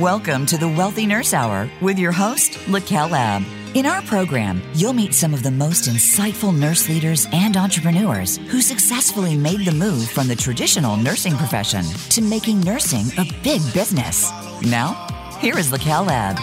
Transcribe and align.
Welcome 0.00 0.46
to 0.46 0.56
the 0.56 0.68
Wealthy 0.68 1.04
Nurse 1.04 1.34
Hour 1.34 1.68
with 1.82 1.98
your 1.98 2.12
host, 2.12 2.52
Laquel 2.64 3.10
Lab. 3.10 3.42
In 3.74 3.84
our 3.84 4.00
program, 4.00 4.62
you'll 4.72 4.94
meet 4.94 5.12
some 5.12 5.34
of 5.34 5.42
the 5.42 5.50
most 5.50 5.86
insightful 5.86 6.58
nurse 6.58 6.88
leaders 6.88 7.28
and 7.30 7.58
entrepreneurs 7.58 8.38
who 8.38 8.62
successfully 8.62 9.36
made 9.36 9.66
the 9.66 9.72
move 9.72 10.08
from 10.08 10.28
the 10.28 10.34
traditional 10.34 10.96
nursing 10.96 11.36
profession 11.36 11.84
to 12.08 12.22
making 12.22 12.60
nursing 12.62 13.04
a 13.18 13.30
big 13.42 13.60
business. 13.74 14.30
Now, 14.62 14.94
here 15.40 15.58
is 15.58 15.70
Laquel 15.70 16.06
Lab. 16.06 16.38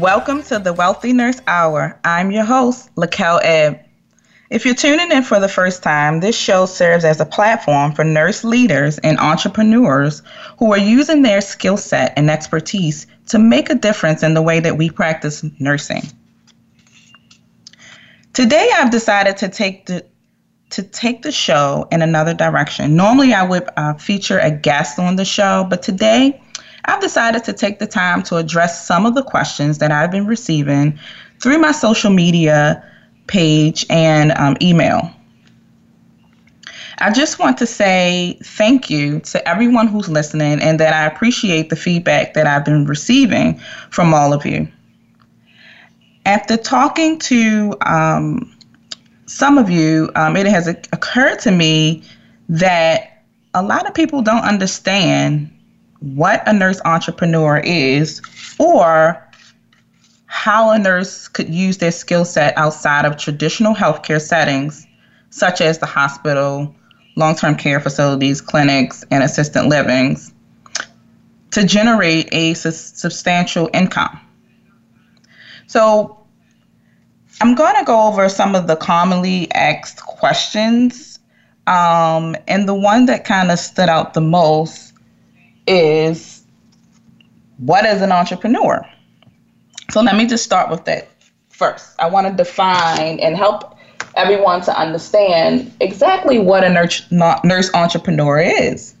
Welcome 0.00 0.42
to 0.44 0.58
the 0.58 0.72
Wealthy 0.72 1.12
Nurse 1.12 1.40
Hour. 1.46 2.00
I'm 2.02 2.32
your 2.32 2.44
host, 2.44 2.92
Laquel 2.96 3.38
Ebb. 3.44 3.83
If 4.50 4.66
you're 4.66 4.74
tuning 4.74 5.10
in 5.10 5.22
for 5.22 5.40
the 5.40 5.48
first 5.48 5.82
time, 5.82 6.20
this 6.20 6.36
show 6.36 6.66
serves 6.66 7.04
as 7.04 7.20
a 7.20 7.24
platform 7.26 7.92
for 7.92 8.04
nurse 8.04 8.44
leaders 8.44 8.98
and 8.98 9.18
entrepreneurs 9.18 10.22
who 10.58 10.72
are 10.72 10.78
using 10.78 11.22
their 11.22 11.40
skill 11.40 11.78
set 11.78 12.12
and 12.16 12.30
expertise 12.30 13.06
to 13.28 13.38
make 13.38 13.70
a 13.70 13.74
difference 13.74 14.22
in 14.22 14.34
the 14.34 14.42
way 14.42 14.60
that 14.60 14.76
we 14.76 14.90
practice 14.90 15.44
nursing. 15.58 16.02
Today, 18.34 18.68
I've 18.74 18.90
decided 18.90 19.38
to 19.38 19.48
take 19.48 19.86
the 19.86 20.04
to 20.70 20.82
take 20.82 21.22
the 21.22 21.30
show 21.30 21.86
in 21.92 22.02
another 22.02 22.34
direction. 22.34 22.96
Normally, 22.96 23.32
I 23.32 23.44
would 23.44 23.68
uh, 23.76 23.94
feature 23.94 24.40
a 24.40 24.50
guest 24.50 24.98
on 24.98 25.14
the 25.14 25.24
show, 25.24 25.64
but 25.70 25.82
today, 25.82 26.42
I've 26.84 27.00
decided 27.00 27.44
to 27.44 27.52
take 27.52 27.78
the 27.78 27.86
time 27.86 28.22
to 28.24 28.36
address 28.36 28.84
some 28.84 29.06
of 29.06 29.14
the 29.14 29.22
questions 29.22 29.78
that 29.78 29.92
I've 29.92 30.10
been 30.10 30.26
receiving 30.26 30.98
through 31.40 31.58
my 31.58 31.70
social 31.72 32.10
media 32.10 32.82
page 33.26 33.86
and 33.90 34.32
um, 34.32 34.56
email. 34.60 35.10
I 36.98 37.12
just 37.12 37.38
want 37.38 37.58
to 37.58 37.66
say 37.66 38.38
thank 38.42 38.88
you 38.88 39.20
to 39.20 39.48
everyone 39.48 39.88
who's 39.88 40.08
listening 40.08 40.60
and 40.60 40.78
that 40.78 40.94
I 40.94 41.06
appreciate 41.06 41.68
the 41.68 41.76
feedback 41.76 42.34
that 42.34 42.46
I've 42.46 42.64
been 42.64 42.86
receiving 42.86 43.58
from 43.90 44.14
all 44.14 44.32
of 44.32 44.46
you. 44.46 44.68
After 46.24 46.56
talking 46.56 47.18
to 47.20 47.74
um, 47.84 48.54
some 49.26 49.58
of 49.58 49.68
you, 49.68 50.10
um, 50.14 50.36
it 50.36 50.46
has 50.46 50.68
occurred 50.68 51.40
to 51.40 51.50
me 51.50 52.02
that 52.48 53.24
a 53.54 53.62
lot 53.62 53.86
of 53.86 53.94
people 53.94 54.22
don't 54.22 54.44
understand 54.44 55.50
what 56.00 56.46
a 56.46 56.52
nurse 56.52 56.80
entrepreneur 56.84 57.58
is 57.58 58.20
or 58.58 59.23
how 60.34 60.70
a 60.70 60.78
nurse 60.80 61.28
could 61.28 61.48
use 61.54 61.78
their 61.78 61.92
skill 61.92 62.24
set 62.24 62.58
outside 62.58 63.04
of 63.04 63.16
traditional 63.16 63.72
healthcare 63.72 64.20
settings, 64.20 64.84
such 65.30 65.60
as 65.60 65.78
the 65.78 65.86
hospital, 65.86 66.74
long 67.14 67.36
term 67.36 67.54
care 67.54 67.78
facilities, 67.78 68.40
clinics, 68.40 69.04
and 69.12 69.22
assisted 69.22 69.62
livings, 69.62 70.34
to 71.52 71.64
generate 71.64 72.28
a 72.32 72.52
su- 72.54 72.72
substantial 72.72 73.70
income. 73.72 74.18
So, 75.68 76.18
I'm 77.40 77.54
going 77.54 77.76
to 77.76 77.84
go 77.84 78.08
over 78.08 78.28
some 78.28 78.56
of 78.56 78.66
the 78.66 78.74
commonly 78.74 79.50
asked 79.52 80.02
questions. 80.04 81.20
Um, 81.68 82.34
and 82.48 82.68
the 82.68 82.74
one 82.74 83.06
that 83.06 83.24
kind 83.24 83.52
of 83.52 83.60
stood 83.60 83.88
out 83.88 84.14
the 84.14 84.20
most 84.20 84.94
is 85.68 86.42
what 87.58 87.86
is 87.86 88.02
an 88.02 88.10
entrepreneur? 88.10 88.84
So 89.94 90.02
let 90.02 90.16
me 90.16 90.26
just 90.26 90.42
start 90.42 90.70
with 90.70 90.86
that 90.86 91.06
first. 91.50 91.94
I 92.00 92.08
want 92.08 92.26
to 92.26 92.32
define 92.34 93.20
and 93.20 93.36
help 93.36 93.78
everyone 94.16 94.60
to 94.62 94.76
understand 94.76 95.72
exactly 95.78 96.40
what 96.40 96.64
a 96.64 96.68
nurse, 96.68 97.08
nurse 97.12 97.72
entrepreneur 97.74 98.40
is. 98.40 98.96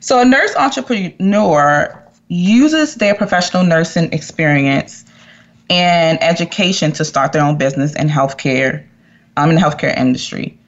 So, 0.00 0.20
a 0.20 0.24
nurse 0.24 0.56
entrepreneur 0.56 2.02
uses 2.28 2.94
their 2.94 3.14
professional 3.14 3.62
nursing 3.62 4.10
experience 4.14 5.04
and 5.68 6.16
education 6.22 6.92
to 6.92 7.04
start 7.04 7.34
their 7.34 7.44
own 7.44 7.58
business 7.58 7.94
in 7.94 8.08
healthcare, 8.08 8.86
um, 9.36 9.50
in 9.50 9.56
the 9.56 9.60
healthcare 9.60 9.94
industry. 9.94 10.58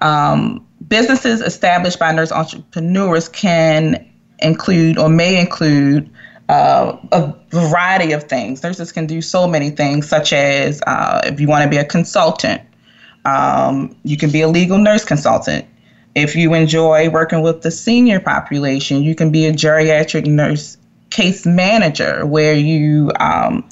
Um, 0.00 0.66
businesses 0.88 1.42
established 1.42 2.00
by 2.00 2.10
nurse 2.10 2.32
entrepreneurs 2.32 3.28
can 3.28 4.04
include 4.40 4.98
or 4.98 5.08
may 5.08 5.40
include 5.40 6.10
uh, 6.48 6.96
a 7.12 7.34
variety 7.50 8.12
of 8.12 8.24
things. 8.24 8.62
Nurses 8.62 8.92
can 8.92 9.06
do 9.06 9.22
so 9.22 9.46
many 9.46 9.70
things, 9.70 10.08
such 10.08 10.32
as 10.32 10.82
uh, 10.86 11.22
if 11.24 11.40
you 11.40 11.48
want 11.48 11.64
to 11.64 11.70
be 11.70 11.76
a 11.76 11.84
consultant, 11.84 12.60
um, 13.24 13.94
you 14.04 14.16
can 14.16 14.30
be 14.30 14.40
a 14.40 14.48
legal 14.48 14.78
nurse 14.78 15.04
consultant. 15.04 15.66
If 16.14 16.36
you 16.36 16.52
enjoy 16.54 17.08
working 17.08 17.42
with 17.42 17.62
the 17.62 17.70
senior 17.70 18.20
population, 18.20 19.02
you 19.02 19.14
can 19.14 19.30
be 19.30 19.46
a 19.46 19.52
geriatric 19.52 20.26
nurse 20.26 20.76
case 21.10 21.46
manager, 21.46 22.26
where 22.26 22.54
you 22.54 23.10
um, 23.20 23.66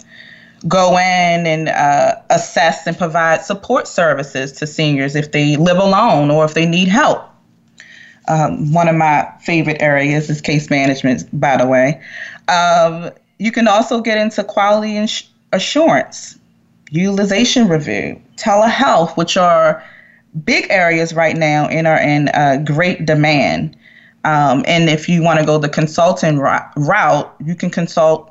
go 0.68 0.92
in 0.92 1.46
and 1.46 1.68
uh, 1.68 2.16
assess 2.30 2.86
and 2.86 2.96
provide 2.96 3.42
support 3.42 3.88
services 3.88 4.52
to 4.52 4.66
seniors 4.66 5.16
if 5.16 5.32
they 5.32 5.56
live 5.56 5.78
alone 5.78 6.30
or 6.30 6.44
if 6.44 6.54
they 6.54 6.66
need 6.66 6.88
help. 6.88 7.29
Um, 8.28 8.72
one 8.72 8.88
of 8.88 8.94
my 8.94 9.28
favorite 9.40 9.80
areas 9.80 10.30
is 10.30 10.40
case 10.40 10.70
management, 10.70 11.28
by 11.38 11.56
the 11.56 11.66
way. 11.66 12.00
Um, 12.48 13.10
you 13.38 13.50
can 13.50 13.66
also 13.66 14.00
get 14.00 14.18
into 14.18 14.44
quality 14.44 14.96
ins- 14.96 15.28
assurance, 15.52 16.38
utilization 16.90 17.68
review, 17.68 18.20
telehealth, 18.36 19.16
which 19.16 19.36
are 19.36 19.82
big 20.44 20.66
areas 20.70 21.14
right 21.14 21.36
now 21.36 21.66
and 21.68 21.86
are 21.86 21.98
in 21.98 22.28
uh, 22.28 22.62
great 22.64 23.06
demand. 23.06 23.76
Um, 24.24 24.64
and 24.66 24.90
if 24.90 25.08
you 25.08 25.22
want 25.22 25.40
to 25.40 25.46
go 25.46 25.58
the 25.58 25.68
consulting 25.68 26.38
route, 26.38 27.34
you 27.44 27.54
can 27.54 27.70
consult, 27.70 28.29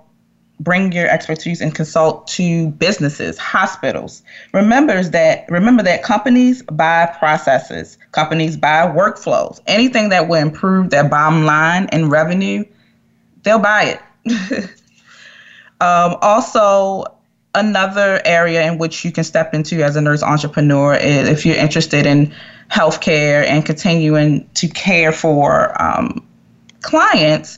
bring 0.59 0.91
your 0.91 1.07
expertise 1.07 1.61
and 1.61 1.73
consult 1.73 2.27
to 2.27 2.69
businesses, 2.71 3.37
hospitals. 3.37 4.21
Remember 4.53 5.01
that 5.03 5.45
remember 5.49 5.83
that 5.83 6.03
companies 6.03 6.61
buy 6.63 7.05
processes, 7.17 7.97
companies 8.11 8.57
buy 8.57 8.87
workflows. 8.87 9.61
Anything 9.67 10.09
that 10.09 10.27
will 10.27 10.41
improve 10.41 10.89
their 10.89 11.07
bottom 11.07 11.45
line 11.45 11.87
and 11.91 12.11
revenue, 12.11 12.65
they'll 13.43 13.59
buy 13.59 13.99
it. 14.25 14.63
um, 15.81 16.17
also, 16.21 17.05
another 17.55 18.21
area 18.25 18.67
in 18.67 18.77
which 18.77 19.03
you 19.03 19.11
can 19.11 19.23
step 19.23 19.53
into 19.53 19.83
as 19.83 19.95
a 19.95 20.01
nurse 20.01 20.21
entrepreneur 20.21 20.95
is 20.95 21.27
if 21.27 21.45
you're 21.45 21.55
interested 21.55 22.05
in 22.05 22.33
healthcare 22.69 23.43
and 23.45 23.65
continuing 23.65 24.47
to 24.53 24.67
care 24.67 25.11
for 25.11 25.81
um, 25.81 26.25
clients, 26.81 27.57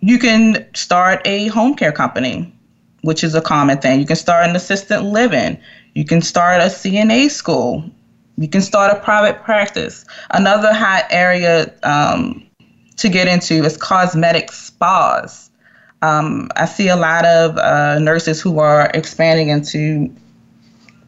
you 0.00 0.18
can 0.18 0.66
start 0.74 1.20
a 1.24 1.48
home 1.48 1.74
care 1.74 1.92
company, 1.92 2.52
which 3.02 3.24
is 3.24 3.34
a 3.34 3.40
common 3.40 3.78
thing. 3.78 4.00
You 4.00 4.06
can 4.06 4.16
start 4.16 4.48
an 4.48 4.54
assistant 4.54 5.04
living. 5.04 5.58
You 5.94 6.04
can 6.04 6.22
start 6.22 6.60
a 6.60 6.66
CNA 6.66 7.30
school. 7.30 7.84
You 8.36 8.48
can 8.48 8.60
start 8.60 8.96
a 8.96 9.00
private 9.00 9.42
practice. 9.42 10.04
Another 10.30 10.72
hot 10.72 11.04
area 11.10 11.72
um, 11.82 12.46
to 12.96 13.08
get 13.08 13.26
into 13.26 13.64
is 13.64 13.76
cosmetic 13.76 14.52
spas. 14.52 15.50
Um, 16.02 16.48
I 16.54 16.66
see 16.66 16.88
a 16.88 16.96
lot 16.96 17.24
of 17.24 17.56
uh, 17.56 17.98
nurses 17.98 18.40
who 18.40 18.60
are 18.60 18.90
expanding 18.94 19.48
into 19.48 20.14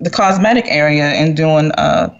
the 0.00 0.10
cosmetic 0.10 0.64
area 0.66 1.04
and 1.04 1.36
doing 1.36 1.70
uh, 1.72 2.12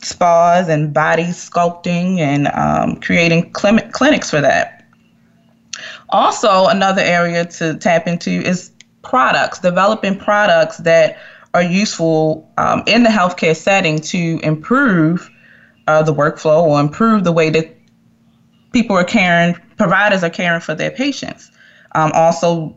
spas 0.00 0.68
and 0.68 0.92
body 0.92 1.26
sculpting 1.26 2.18
and 2.18 2.48
um, 2.48 2.96
creating 2.96 3.54
cl- 3.54 3.88
clinics 3.92 4.30
for 4.30 4.40
that. 4.40 4.81
Also, 6.12 6.66
another 6.66 7.00
area 7.02 7.46
to 7.46 7.74
tap 7.78 8.06
into 8.06 8.30
is 8.30 8.70
products, 9.02 9.58
developing 9.58 10.16
products 10.18 10.76
that 10.78 11.18
are 11.54 11.62
useful 11.62 12.50
um, 12.58 12.82
in 12.86 13.02
the 13.02 13.08
healthcare 13.08 13.56
setting 13.56 14.00
to 14.00 14.38
improve 14.42 15.30
uh, 15.86 16.02
the 16.02 16.14
workflow 16.14 16.62
or 16.62 16.80
improve 16.80 17.24
the 17.24 17.32
way 17.32 17.50
that 17.50 17.74
people 18.72 18.96
are 18.96 19.04
caring, 19.04 19.54
providers 19.76 20.22
are 20.22 20.30
caring 20.30 20.60
for 20.60 20.74
their 20.74 20.90
patients. 20.90 21.50
Um, 21.94 22.12
also, 22.14 22.74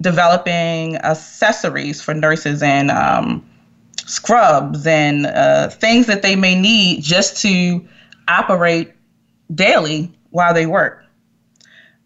developing 0.00 0.96
accessories 0.96 2.00
for 2.00 2.14
nurses 2.14 2.62
and 2.62 2.90
um, 2.90 3.44
scrubs 4.06 4.86
and 4.86 5.26
uh, 5.26 5.68
things 5.68 6.06
that 6.06 6.22
they 6.22 6.36
may 6.36 6.58
need 6.58 7.02
just 7.02 7.40
to 7.42 7.86
operate 8.28 8.92
daily 9.54 10.12
while 10.30 10.52
they 10.52 10.66
work. 10.66 11.03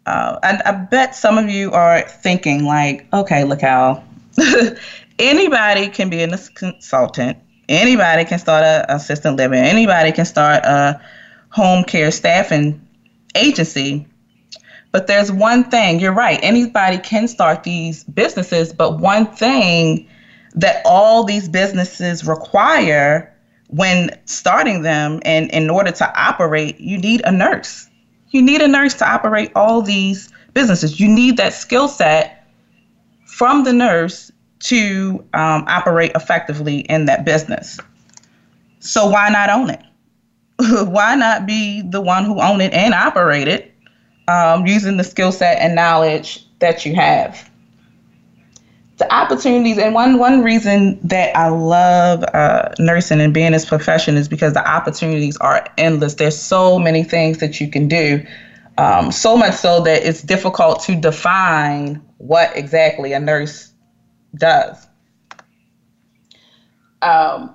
Uh, 0.09 0.39
and 0.43 0.63
I 0.63 0.73
bet 0.73 1.15
some 1.15 1.37
of 1.37 1.51
you 1.51 1.71
are 1.73 2.01
thinking, 2.01 2.65
like, 2.65 3.07
okay, 3.13 3.45
look 3.45 3.61
how 3.61 4.03
anybody 5.19 5.89
can 5.89 6.09
be 6.09 6.23
a 6.23 6.39
consultant, 6.55 7.37
anybody 7.69 8.25
can 8.25 8.39
start 8.39 8.65
a 8.65 8.87
assistant 8.95 9.37
living, 9.37 9.59
anybody 9.59 10.11
can 10.13 10.25
start 10.25 10.65
a 10.65 10.99
home 11.51 11.85
care 11.85 12.11
staffing 12.11 12.81
agency. 13.35 14.07
But 14.93 15.09
there's 15.09 15.31
one 15.31 15.65
thing, 15.65 16.01
you're 16.01 16.15
right, 16.15 16.41
anybody 16.43 16.97
can 16.97 17.29
start 17.29 17.63
these 17.63 18.03
businesses, 18.05 18.73
but 18.73 18.99
one 18.99 19.27
thing 19.27 20.09
that 20.55 20.81
all 20.87 21.25
these 21.25 21.51
businesses 21.51 22.27
require 22.27 23.31
when 23.67 24.19
starting 24.25 24.81
them 24.81 25.21
and 25.27 25.51
in 25.51 25.69
order 25.69 25.91
to 25.91 26.19
operate, 26.19 26.81
you 26.81 26.97
need 26.97 27.21
a 27.27 27.31
nurse. 27.31 27.88
You 28.31 28.43
need 28.43 28.61
a 28.61 28.69
nurse 28.69 28.95
to 28.95 29.11
operate 29.11 29.51
all 29.55 29.83
these 29.83 30.31
businesses. 30.55 31.01
You 31.01 31.09
need 31.09 31.37
that 31.37 31.55
skill 31.55 31.89
set 31.89 32.47
from 33.25 33.65
the 33.65 33.73
nurse 33.73 34.31
to 34.61 35.25
um, 35.35 35.65
operate 35.69 36.13
effectively 36.15 36.81
in 36.81 37.05
that 37.07 37.25
business. 37.25 37.79
So 38.81 39.07
why 39.09 39.29
not 39.31 39.51
own 39.51 39.71
it? 39.71 39.81
why 40.89 41.15
not 41.15 41.47
be 41.47 41.83
the 41.83 42.01
one 42.01 42.25
who 42.25 42.41
own 42.41 42.61
it 42.61 42.73
and 42.73 42.93
operate 42.93 43.49
it 43.49 43.73
um, 44.27 44.67
using 44.67 44.97
the 44.97 45.05
skill 45.05 45.31
set 45.33 45.59
and 45.61 45.75
knowledge 45.75 46.45
that 46.59 46.85
you 46.85 46.95
have? 46.97 47.49
The 48.99 49.15
opportunities, 49.15 49.79
and 49.79 49.95
one 49.95 50.19
one 50.19 50.43
reason 50.43 50.99
that 51.05 51.37
I 51.37 51.49
love 51.49 52.25
uh, 52.35 52.75
nursing 52.81 53.21
and 53.21 53.33
being 53.33 53.53
this 53.53 53.65
profession 53.65 54.17
is 54.17 54.29
because 54.29 54.55
the 54.55 54.69
opportunities 54.69 55.37
are 55.37 55.65
endless. 55.79 56.15
There's 56.15 56.37
so 56.37 56.81
many 56.81 57.05
things 57.05 57.39
that 57.39 57.61
you 57.61 57.71
can 57.71 57.87
do, 57.87 58.27
um, 58.77 59.13
so 59.13 59.37
much 59.37 59.55
so 59.55 59.83
that 59.83 60.03
it's 60.03 60.23
difficult 60.23 60.83
to 60.83 60.97
define 60.97 62.03
what 62.17 62.57
exactly 62.57 63.13
a 63.13 63.21
nurse 63.21 63.73
does. 64.35 64.85
Um, 67.01 67.55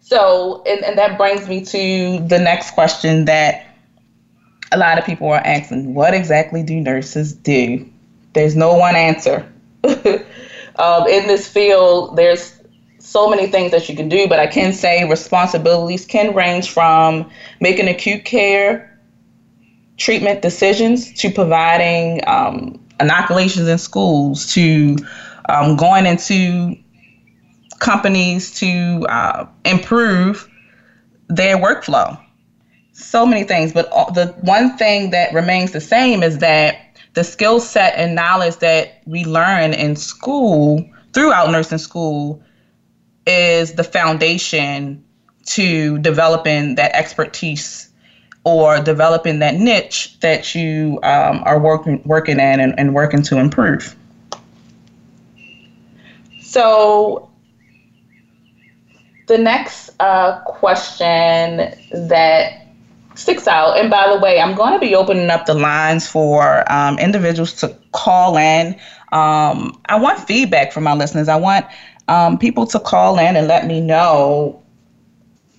so, 0.00 0.62
and, 0.66 0.82
and 0.82 0.98
that 0.98 1.18
brings 1.18 1.46
me 1.46 1.64
to 1.66 2.26
the 2.26 2.38
next 2.38 2.72
question 2.72 3.26
that 3.26 3.66
a 4.72 4.78
lot 4.78 4.98
of 4.98 5.04
people 5.04 5.28
are 5.28 5.36
asking 5.44 5.94
what 5.94 6.14
exactly 6.14 6.62
do 6.62 6.80
nurses 6.80 7.32
do? 7.32 7.88
There's 8.32 8.56
no 8.56 8.74
one 8.74 8.96
answer. 8.96 9.46
um, 10.76 11.06
in 11.06 11.26
this 11.26 11.48
field, 11.48 12.16
there's 12.16 12.60
so 12.98 13.28
many 13.28 13.46
things 13.46 13.70
that 13.72 13.88
you 13.88 13.96
can 13.96 14.08
do, 14.08 14.28
but 14.28 14.38
I 14.38 14.46
can 14.46 14.72
say 14.72 15.08
responsibilities 15.08 16.04
can 16.04 16.34
range 16.34 16.70
from 16.70 17.30
making 17.60 17.88
acute 17.88 18.24
care 18.24 18.86
treatment 19.96 20.42
decisions 20.42 21.12
to 21.12 21.30
providing 21.30 22.20
um, 22.26 22.80
inoculations 23.00 23.68
in 23.68 23.78
schools 23.78 24.52
to 24.54 24.96
um, 25.48 25.76
going 25.76 26.06
into 26.06 26.76
companies 27.78 28.54
to 28.60 29.06
uh, 29.08 29.46
improve 29.64 30.48
their 31.28 31.56
workflow. 31.56 32.18
So 32.92 33.24
many 33.24 33.44
things, 33.44 33.72
but 33.72 33.90
the 34.14 34.34
one 34.42 34.76
thing 34.76 35.10
that 35.10 35.32
remains 35.32 35.72
the 35.72 35.80
same 35.80 36.22
is 36.22 36.38
that 36.38 36.76
the 37.14 37.24
skill 37.24 37.60
set 37.60 37.94
and 37.96 38.14
knowledge 38.14 38.56
that 38.58 39.02
we 39.06 39.24
learn 39.24 39.72
in 39.72 39.96
school 39.96 40.84
throughout 41.12 41.50
nursing 41.50 41.78
school 41.78 42.42
is 43.26 43.74
the 43.74 43.84
foundation 43.84 45.02
to 45.44 45.98
developing 45.98 46.76
that 46.76 46.94
expertise 46.94 47.88
or 48.44 48.80
developing 48.80 49.40
that 49.40 49.54
niche 49.54 50.18
that 50.20 50.54
you 50.54 50.98
um, 51.02 51.42
are 51.44 51.58
working 51.58 52.00
working 52.04 52.38
in 52.38 52.60
and, 52.60 52.78
and 52.78 52.94
working 52.94 53.22
to 53.22 53.38
improve. 53.38 53.94
So 56.40 57.28
the 59.26 59.38
next 59.38 59.90
uh, 60.00 60.40
question 60.40 61.74
that 62.08 62.59
sticks 63.20 63.46
out, 63.46 63.78
and 63.78 63.90
by 63.90 64.08
the 64.12 64.18
way, 64.18 64.40
I'm 64.40 64.54
going 64.54 64.72
to 64.72 64.78
be 64.78 64.94
opening 64.94 65.30
up 65.30 65.46
the 65.46 65.54
lines 65.54 66.06
for 66.06 66.70
um, 66.72 66.98
individuals 66.98 67.54
to 67.60 67.76
call 67.92 68.36
in. 68.36 68.74
Um, 69.12 69.80
I 69.86 69.98
want 69.98 70.20
feedback 70.20 70.72
from 70.72 70.84
my 70.84 70.94
listeners. 70.94 71.28
I 71.28 71.36
want 71.36 71.66
um, 72.08 72.38
people 72.38 72.66
to 72.66 72.80
call 72.80 73.18
in 73.18 73.36
and 73.36 73.46
let 73.46 73.66
me 73.66 73.80
know 73.80 74.62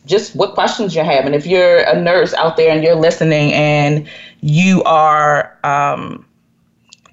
just 0.06 0.36
what 0.36 0.54
questions 0.54 0.96
you 0.96 1.04
have. 1.04 1.26
And 1.26 1.36
if 1.36 1.46
you're 1.46 1.80
a 1.80 2.00
nurse 2.02 2.34
out 2.34 2.58
there 2.58 2.72
and 2.72 2.84
you're 2.84 2.96
listening 2.96 3.54
and 3.54 4.10
you 4.42 4.84
are 4.84 5.58
um, 5.64 6.26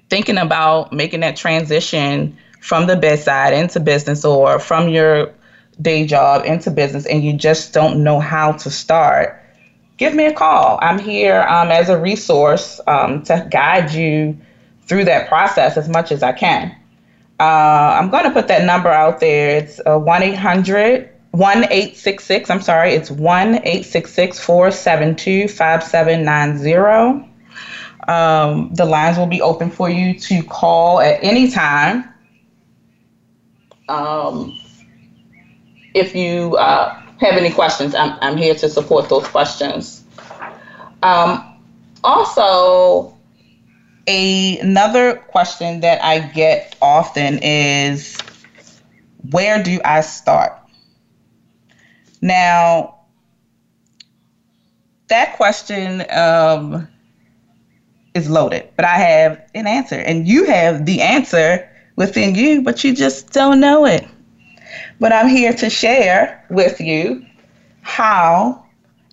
thinking 0.09 0.37
about 0.37 0.91
making 0.91 1.19
that 1.21 1.35
transition 1.35 2.37
from 2.61 2.87
the 2.87 2.95
bedside 2.95 3.53
into 3.53 3.79
business 3.79 4.25
or 4.25 4.59
from 4.59 4.89
your 4.89 5.33
day 5.81 6.05
job 6.05 6.45
into 6.45 6.71
business 6.71 7.05
and 7.05 7.23
you 7.23 7.33
just 7.33 7.73
don't 7.73 8.03
know 8.03 8.19
how 8.19 8.51
to 8.51 8.69
start, 8.69 9.38
give 9.99 10.15
me 10.15 10.25
a 10.25 10.33
call. 10.33 10.79
I'm 10.81 10.97
here 10.97 11.41
um, 11.41 11.69
as 11.69 11.89
a 11.89 11.99
resource 11.99 12.81
um, 12.87 13.21
to 13.25 13.47
guide 13.51 13.91
you 13.91 14.35
through 14.87 15.05
that 15.05 15.27
process 15.27 15.77
as 15.77 15.87
much 15.87 16.11
as 16.11 16.23
I 16.23 16.31
can. 16.31 16.75
Uh, 17.39 17.97
I'm 17.99 18.09
going 18.09 18.23
to 18.23 18.31
put 18.31 18.47
that 18.47 18.65
number 18.65 18.89
out 18.89 19.19
there. 19.19 19.57
It's 19.57 19.79
uh, 19.85 19.99
1 19.99 20.23
800 20.23 21.09
1 21.31 21.57
866, 21.65 22.49
I'm 22.49 22.61
sorry, 22.61 22.93
it's 22.93 23.11
1 23.11 23.55
866 23.55 24.39
472 24.39 25.47
5790. 25.47 27.29
Um, 28.07 28.73
the 28.73 28.85
lines 28.85 29.17
will 29.17 29.27
be 29.27 29.41
open 29.41 29.69
for 29.69 29.89
you 29.89 30.19
to 30.21 30.41
call 30.41 30.99
at 30.99 31.23
any 31.23 31.51
time. 31.51 32.11
Um, 33.87 34.59
if 35.93 36.15
you 36.15 36.55
uh, 36.57 36.99
have 37.19 37.35
any 37.35 37.51
questions, 37.51 37.93
I'm, 37.95 38.17
I'm 38.21 38.37
here 38.37 38.55
to 38.55 38.69
support 38.69 39.09
those 39.09 39.27
questions. 39.27 40.03
Um, 41.03 41.61
also, 42.03 43.15
a, 44.07 44.57
another 44.59 45.15
question 45.15 45.81
that 45.81 46.03
I 46.03 46.19
get 46.19 46.75
often 46.81 47.39
is 47.41 48.17
where 49.31 49.61
do 49.61 49.79
I 49.83 50.01
start? 50.01 50.53
Now, 52.21 52.95
that 55.07 55.35
question 55.35 56.05
um, 56.11 56.87
is 58.13 58.29
loaded, 58.29 58.69
but 58.75 58.85
I 58.85 58.97
have 58.97 59.41
an 59.53 59.67
answer, 59.67 59.95
and 59.95 60.27
you 60.27 60.45
have 60.45 60.85
the 60.85 61.01
answer 61.01 61.69
within 61.95 62.35
you, 62.35 62.61
but 62.61 62.83
you 62.83 62.95
just 62.95 63.31
don't 63.31 63.59
know 63.59 63.85
it. 63.85 64.05
But 64.99 65.13
I'm 65.13 65.29
here 65.29 65.53
to 65.53 65.69
share 65.69 66.45
with 66.49 66.81
you 66.81 67.25
how 67.81 68.65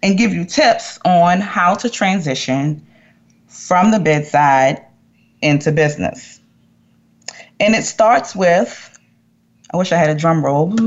and 0.02 0.18
give 0.18 0.32
you 0.32 0.44
tips 0.44 0.98
on 1.04 1.40
how 1.40 1.74
to 1.76 1.88
transition 1.88 2.86
from 3.46 3.90
the 3.90 4.00
bedside 4.00 4.84
into 5.42 5.72
business. 5.72 6.40
And 7.60 7.74
it 7.74 7.84
starts 7.84 8.34
with 8.34 8.92
I 9.72 9.78
wish 9.78 9.90
I 9.92 9.96
had 9.96 10.10
a 10.10 10.14
drum 10.14 10.44
roll. 10.44 10.72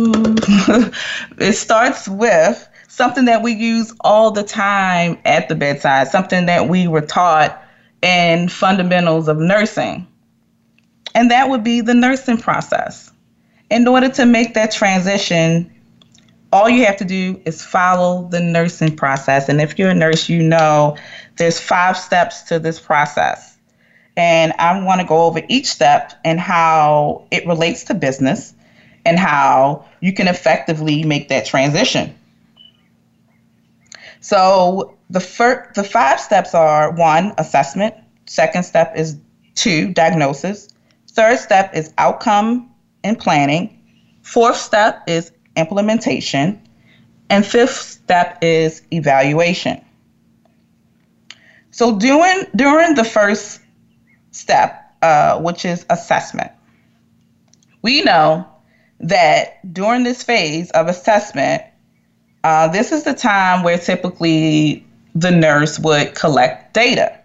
it 1.38 1.54
starts 1.54 2.08
with 2.08 2.68
something 2.88 3.26
that 3.26 3.44
we 3.44 3.54
use 3.54 3.94
all 4.02 4.32
the 4.32 4.44
time 4.44 5.20
at 5.26 5.50
the 5.50 5.56
bedside, 5.56 6.08
something 6.08 6.46
that 6.46 6.70
we 6.70 6.88
were 6.88 7.02
taught 7.02 7.62
in 8.02 8.48
fundamentals 8.48 9.28
of 9.28 9.38
nursing. 9.38 10.08
And 11.14 11.30
that 11.30 11.50
would 11.50 11.64
be 11.64 11.82
the 11.82 11.94
nursing 11.94 12.38
process. 12.38 13.12
In 13.70 13.88
order 13.88 14.10
to 14.10 14.26
make 14.26 14.54
that 14.56 14.72
transition, 14.72 15.72
all 16.52 16.70
you 16.70 16.86
have 16.86 16.98
to 16.98 17.06
do 17.06 17.40
is 17.46 17.64
follow 17.64 18.28
the 18.30 18.40
nursing 18.40 18.96
process. 18.96 19.50
And 19.50 19.62
if 19.62 19.78
you're 19.78 19.92
a 19.92 19.96
nurse, 19.96 20.28
you 20.30 20.42
know 20.42 20.98
there's 21.38 21.60
five 21.60 21.96
steps 21.98 22.44
to 22.44 22.60
this 22.60 22.80
process. 22.80 23.58
And 24.18 24.54
I 24.60 24.84
want 24.84 25.02
to 25.02 25.08
go 25.08 25.26
over 25.26 25.42
each 25.48 25.68
step 25.68 26.14
and 26.26 26.40
how 26.40 27.26
it 27.32 27.46
relates 27.46 27.84
to 27.86 27.94
business 27.94 28.54
and 29.06 29.18
how 29.18 29.86
you 30.02 30.14
can 30.14 30.28
effectively 30.28 31.04
make 31.04 31.30
that 31.30 31.46
transition. 31.46 32.14
So 34.20 34.98
the 35.10 35.20
first, 35.20 35.76
the 35.76 35.84
five 35.84 36.20
steps 36.20 36.54
are 36.54 36.92
one, 36.92 37.34
assessment. 37.38 37.96
Second 38.26 38.64
step 38.64 38.94
is 38.98 39.18
two, 39.56 39.94
diagnosis. 39.94 40.68
Third 41.12 41.40
step 41.40 41.74
is 41.74 41.94
outcome 41.98 42.69
and 43.04 43.18
planning. 43.20 43.76
Fourth 44.22 44.58
step 44.58 45.04
is 45.08 45.32
implementation. 45.56 46.62
And 47.30 47.46
fifth 47.46 47.76
step 47.76 48.40
is 48.42 48.82
evaluation. 48.92 49.84
So 51.72 51.98
doing 51.98 52.46
during 52.56 52.96
the 52.96 53.04
first 53.04 53.62
step, 54.32 54.96
uh, 55.02 55.40
which 55.40 55.66
is 55.66 55.86
assessment, 55.90 56.52
we 57.82 58.02
know 58.04 58.48
that 59.00 59.74
during 59.74 60.04
this 60.04 60.24
phase 60.24 60.72
of 60.72 60.88
assessment, 60.88 61.64
uh, 62.44 62.68
this 62.70 62.92
is 62.92 63.04
the 63.04 63.14
time 63.14 63.64
where 63.64 63.78
typically 63.78 64.86
the 65.14 65.32
nurse 65.32 65.80
would 65.80 66.16
collect 66.16 66.74
data. 66.74 67.19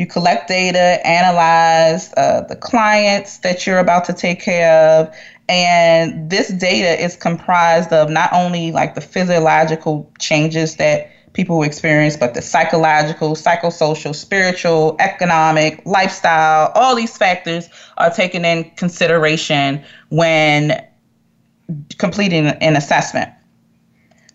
You 0.00 0.06
collect 0.06 0.48
data, 0.48 1.06
analyze 1.06 2.10
uh, 2.16 2.40
the 2.48 2.56
clients 2.56 3.36
that 3.40 3.66
you're 3.66 3.78
about 3.78 4.06
to 4.06 4.14
take 4.14 4.40
care 4.40 4.72
of, 4.72 5.14
and 5.46 6.30
this 6.30 6.48
data 6.48 6.98
is 7.04 7.16
comprised 7.16 7.92
of 7.92 8.08
not 8.08 8.32
only 8.32 8.72
like 8.72 8.94
the 8.94 9.02
physiological 9.02 10.10
changes 10.18 10.76
that 10.76 11.10
people 11.34 11.62
experience, 11.62 12.16
but 12.16 12.32
the 12.32 12.40
psychological, 12.40 13.34
psychosocial, 13.34 14.14
spiritual, 14.14 14.96
economic, 15.00 15.82
lifestyle, 15.84 16.72
all 16.74 16.96
these 16.96 17.18
factors 17.18 17.68
are 17.98 18.08
taken 18.08 18.46
in 18.46 18.70
consideration 18.76 19.84
when 20.08 20.82
completing 21.98 22.46
an 22.46 22.74
assessment. 22.74 23.28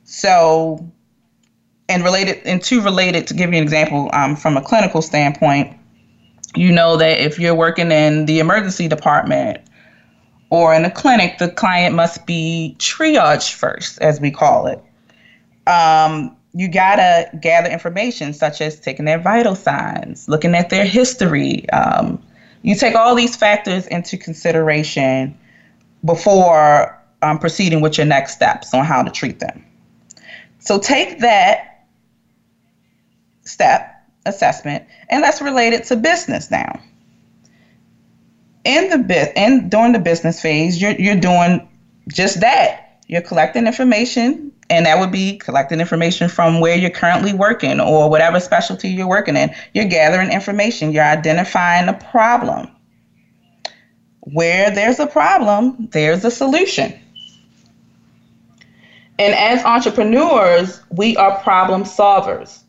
So 0.03 0.91
and 1.89 2.04
related 2.04 2.42
and 2.46 2.62
two 2.62 2.82
related 2.82 3.27
to 3.27 3.34
give 3.34 3.51
you 3.51 3.58
an 3.58 3.63
example 3.63 4.10
um, 4.13 4.36
from 4.36 4.58
a 4.58 4.62
clinical 4.62 5.01
standpoint 5.01 5.75
you 6.56 6.72
know 6.72 6.98
that 6.98 7.20
if 7.20 7.38
you're 7.39 7.56
working 7.56 7.92
in 7.92 8.25
the 8.25 8.39
emergency 8.39 8.88
department 8.88 9.60
or 10.50 10.74
in 10.74 10.86
a 10.86 10.92
clinic 10.92 11.38
the 11.38 11.50
client 11.50 11.96
must 11.96 12.25
be 12.25 12.75
triaged 12.80 13.54
first 13.54 14.01
as 14.01 14.22
we 14.22 14.32
call 14.32 14.68
it. 14.68 14.82
Um, 15.68 16.36
you 16.54 16.70
gotta 16.70 17.30
gather 17.42 17.70
information 17.70 18.32
such 18.34 18.62
as 18.62 18.80
taking 18.80 19.06
their 19.06 19.20
vital 19.20 19.56
signs 19.56 20.30
looking 20.30 20.56
at 20.56 20.70
their 20.70 20.86
history 20.86 21.70
um, 21.72 22.22
you 22.65 22.75
take 22.75 22.96
all 22.96 23.13
these 23.13 23.36
factors 23.36 23.86
into 23.88 24.18
consideration 24.18 25.38
before 26.04 27.00
um, 27.22 27.39
proceeding 27.39 27.82
with 27.82 27.98
your 27.98 28.08
next 28.08 28.34
steps 28.34 28.74
on 28.74 28.86
how 28.86 29.04
to 29.04 29.12
treat 29.12 29.39
them. 29.39 29.63
So 30.60 30.80
take 30.80 31.20
that 31.20 31.75
step 33.46 33.92
assessment, 34.25 34.84
and 35.10 35.24
that's 35.24 35.42
related 35.42 35.84
to 35.86 35.96
business 35.96 36.52
now. 36.52 36.80
In 38.64 38.90
the 38.90 38.98
bit 38.98 39.32
and 39.36 39.70
during 39.70 39.94
the 39.94 40.00
business 40.00 40.42
phase, 40.42 40.82
you're 40.82 40.92
you're 40.92 41.16
doing 41.16 41.68
just 42.08 42.42
that. 42.42 43.00
You're 43.08 43.22
collecting 43.22 43.68
information, 43.68 44.52
and 44.70 44.88
that 44.88 45.00
would 45.00 45.12
be 45.12 45.38
collecting 45.38 45.80
information 45.80 46.28
from 46.28 46.60
where 46.60 46.75
you're 46.75 46.90
currently 46.90 47.34
working 47.34 47.80
or 47.80 48.10
whatever 48.10 48.40
specialty 48.40 48.90
you're 48.90 49.08
working 49.08 49.38
in. 49.38 49.54
You're 49.74 49.86
gathering 49.86 50.32
information, 50.32 50.92
you're 50.92 51.04
identifying 51.04 51.88
a 51.88 51.94
problem. 51.94 52.72
Where 54.22 54.72
there's 54.72 55.00
a 55.00 55.06
problem, 55.06 55.90
there's 55.92 56.25
a 56.25 56.32
solution. 56.32 57.00
And 59.20 59.34
as 59.36 59.64
entrepreneurs, 59.64 60.82
we 60.90 61.16
are 61.16 61.40
problem 61.42 61.84
solvers 61.84 62.64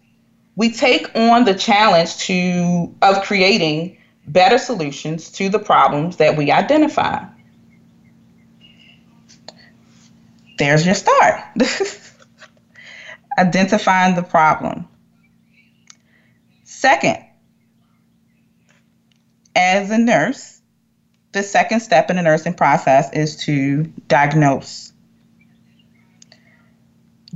we 0.57 0.73
take 0.73 1.15
on 1.15 1.45
the 1.45 1.55
challenge 1.55 2.17
to 2.17 2.93
of 3.03 3.23
creating 3.23 3.99
better 4.27 4.59
solutions 4.59 5.31
to 5.33 5.49
the 5.49 5.59
problems 5.59 6.17
that 6.17 6.37
we 6.37 6.51
identify. 6.51 7.25
There's 10.59 10.85
your 10.85 10.95
start. 10.95 11.43
Identifying 13.39 14.15
the 14.15 14.23
problem. 14.23 14.89
Second, 16.65 17.19
as 19.55 19.91
a 19.91 19.99
nurse, 19.99 20.63
the 21.33 21.43
second 21.43 21.81
step 21.81 22.09
in 22.09 22.17
the 22.17 22.23
nursing 22.23 22.55
process 22.55 23.13
is 23.13 23.37
to 23.45 23.85
diagnose. 24.09 24.93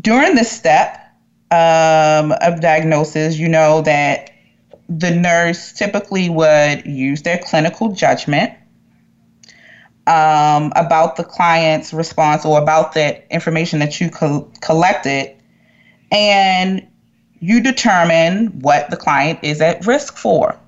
During 0.00 0.34
this 0.34 0.50
step, 0.50 1.09
um, 1.50 2.32
of 2.40 2.60
diagnosis, 2.60 3.38
you 3.38 3.48
know 3.48 3.82
that 3.82 4.30
the 4.88 5.10
nurse 5.10 5.72
typically 5.72 6.28
would 6.28 6.84
use 6.84 7.22
their 7.22 7.38
clinical 7.38 7.92
judgment 7.92 8.52
um, 10.06 10.72
about 10.74 11.16
the 11.16 11.24
client's 11.24 11.92
response 11.92 12.44
or 12.44 12.60
about 12.60 12.94
that 12.94 13.24
information 13.30 13.78
that 13.78 14.00
you 14.00 14.10
co- 14.10 14.50
collected, 14.60 15.36
and 16.10 16.86
you 17.40 17.60
determine 17.60 18.48
what 18.60 18.90
the 18.90 18.96
client 18.96 19.38
is 19.42 19.60
at 19.60 19.86
risk 19.86 20.16
for. 20.16 20.58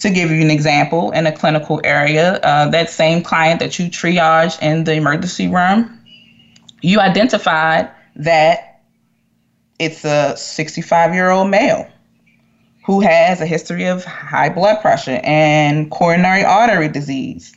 To 0.00 0.10
give 0.10 0.30
you 0.30 0.42
an 0.42 0.50
example, 0.50 1.12
in 1.12 1.26
a 1.26 1.32
clinical 1.32 1.80
area, 1.84 2.34
uh, 2.42 2.68
that 2.70 2.90
same 2.90 3.22
client 3.22 3.60
that 3.60 3.78
you 3.78 3.86
triaged 3.86 4.60
in 4.60 4.84
the 4.84 4.94
emergency 4.94 5.48
room, 5.48 5.98
you 6.82 7.00
identified 7.00 7.88
that 8.16 8.73
it's 9.78 10.04
a 10.04 10.36
65 10.36 11.14
year 11.14 11.30
old 11.30 11.50
male 11.50 11.88
who 12.84 13.00
has 13.00 13.40
a 13.40 13.46
history 13.46 13.86
of 13.86 14.04
high 14.04 14.48
blood 14.48 14.80
pressure 14.80 15.20
and 15.24 15.90
coronary 15.90 16.44
artery 16.44 16.88
disease. 16.88 17.54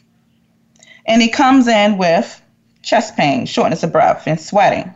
And 1.05 1.21
he 1.21 1.29
comes 1.29 1.67
in 1.67 1.97
with 1.97 2.41
chest 2.81 3.15
pain, 3.17 3.45
shortness 3.45 3.83
of 3.83 3.91
breath, 3.91 4.23
and 4.25 4.39
sweating. 4.39 4.93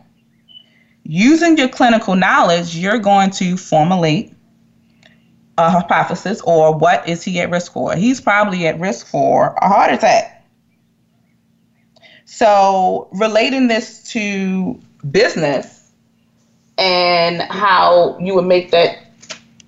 Using 1.04 1.58
your 1.58 1.68
clinical 1.68 2.14
knowledge, 2.14 2.76
you're 2.76 2.98
going 2.98 3.30
to 3.32 3.56
formulate 3.56 4.34
a 5.58 5.70
hypothesis 5.70 6.40
or 6.42 6.74
what 6.76 7.06
is 7.08 7.22
he 7.22 7.40
at 7.40 7.50
risk 7.50 7.72
for? 7.72 7.94
He's 7.94 8.20
probably 8.20 8.66
at 8.66 8.80
risk 8.80 9.06
for 9.06 9.54
a 9.60 9.68
heart 9.68 9.92
attack. 9.92 10.46
So, 12.24 13.08
relating 13.12 13.68
this 13.68 14.02
to 14.12 14.80
business, 15.10 15.81
and 16.78 17.42
how 17.42 18.18
you 18.18 18.34
would 18.34 18.46
make 18.46 18.70
that 18.70 18.98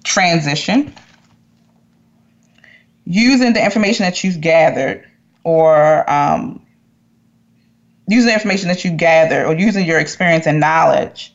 transition. 0.04 0.92
Using 3.06 3.52
the 3.52 3.62
information 3.62 4.04
that 4.04 4.24
you've 4.24 4.40
gathered 4.40 5.04
or 5.44 6.10
um, 6.10 6.64
using 8.08 8.28
the 8.28 8.34
information 8.34 8.68
that 8.68 8.84
you 8.84 8.90
gather 8.90 9.44
or 9.46 9.54
using 9.54 9.86
your 9.86 9.98
experience 9.98 10.46
and 10.46 10.60
knowledge. 10.60 11.32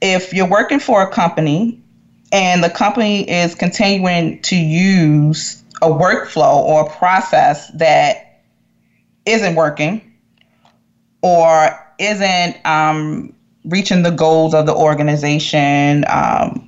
If 0.00 0.32
you're 0.32 0.48
working 0.48 0.78
for 0.78 1.02
a 1.02 1.10
company 1.10 1.80
and 2.32 2.62
the 2.62 2.70
company 2.70 3.22
is 3.22 3.54
continuing 3.54 4.40
to 4.42 4.56
use 4.56 5.62
a 5.82 5.88
workflow 5.88 6.56
or 6.56 6.82
a 6.82 6.90
process 6.90 7.68
that 7.74 8.42
isn't 9.24 9.54
working 9.54 10.00
or 11.22 11.70
isn't 11.98 12.56
um, 12.66 13.32
reaching 13.66 14.02
the 14.02 14.10
goals 14.10 14.54
of 14.54 14.66
the 14.66 14.74
organization. 14.74 16.04
Um, 16.08 16.62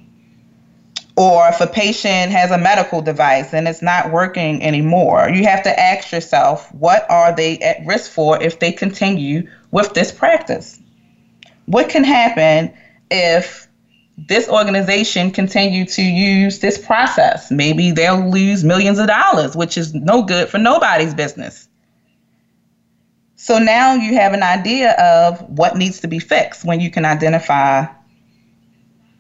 or 1.17 1.49
if 1.49 1.61
a 1.61 1.67
patient 1.67 2.31
has 2.31 2.53
a 2.53 2.59
medical 2.59 3.03
device 3.03 3.53
and 3.53 3.67
it's 3.67 3.83
not 3.83 4.13
working 4.13 4.63
anymore, 4.63 5.29
you 5.29 5.45
have 5.45 5.65
to 5.65 5.81
ask 5.81 6.13
yourself, 6.13 6.73
what 6.73 7.11
are 7.11 7.35
they 7.35 7.59
at 7.59 7.85
risk 7.85 8.13
for 8.13 8.41
if 8.41 8.61
they 8.61 8.71
continue 8.71 9.49
with 9.73 9.95
this 9.95 10.13
practice? 10.13 10.79
What 11.67 11.89
can 11.89 12.05
happen 12.05 12.73
if 13.11 13.67
this 14.17 14.49
organization 14.49 15.33
continue 15.33 15.85
to 15.87 16.03
use 16.03 16.61
this 16.61 16.79
process? 16.79 17.51
Maybe 17.51 17.91
they'll 17.91 18.31
lose 18.31 18.63
millions 18.63 19.01
of 19.01 19.09
dollars, 19.09 19.57
which 19.57 19.77
is 19.77 19.93
no 19.95 20.23
good 20.23 20.49
for 20.49 20.59
nobody's 20.59 21.15
business. 21.15 21.68
So 23.49 23.59
now 23.59 23.95
you 23.95 24.13
have 24.13 24.35
an 24.35 24.43
idea 24.43 24.91
of 24.99 25.41
what 25.49 25.75
needs 25.75 26.01
to 26.01 26.07
be 26.07 26.19
fixed 26.19 26.67
when 26.67 26.81
you 26.81 26.91
can 26.91 27.07
identify 27.07 27.87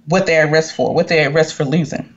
what 0.04 0.26
they're 0.26 0.44
at 0.44 0.52
risk 0.52 0.74
for, 0.74 0.94
what 0.94 1.08
they're 1.08 1.28
at 1.28 1.32
risk 1.32 1.56
for 1.56 1.64
losing. 1.64 2.14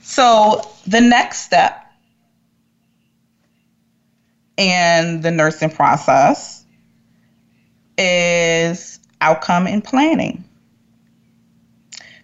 So 0.00 0.68
the 0.88 1.00
next 1.00 1.42
step 1.42 1.86
in 4.56 5.20
the 5.20 5.30
nursing 5.30 5.70
process 5.70 6.64
is 7.96 8.98
outcome 9.20 9.68
and 9.68 9.84
planning. 9.84 10.42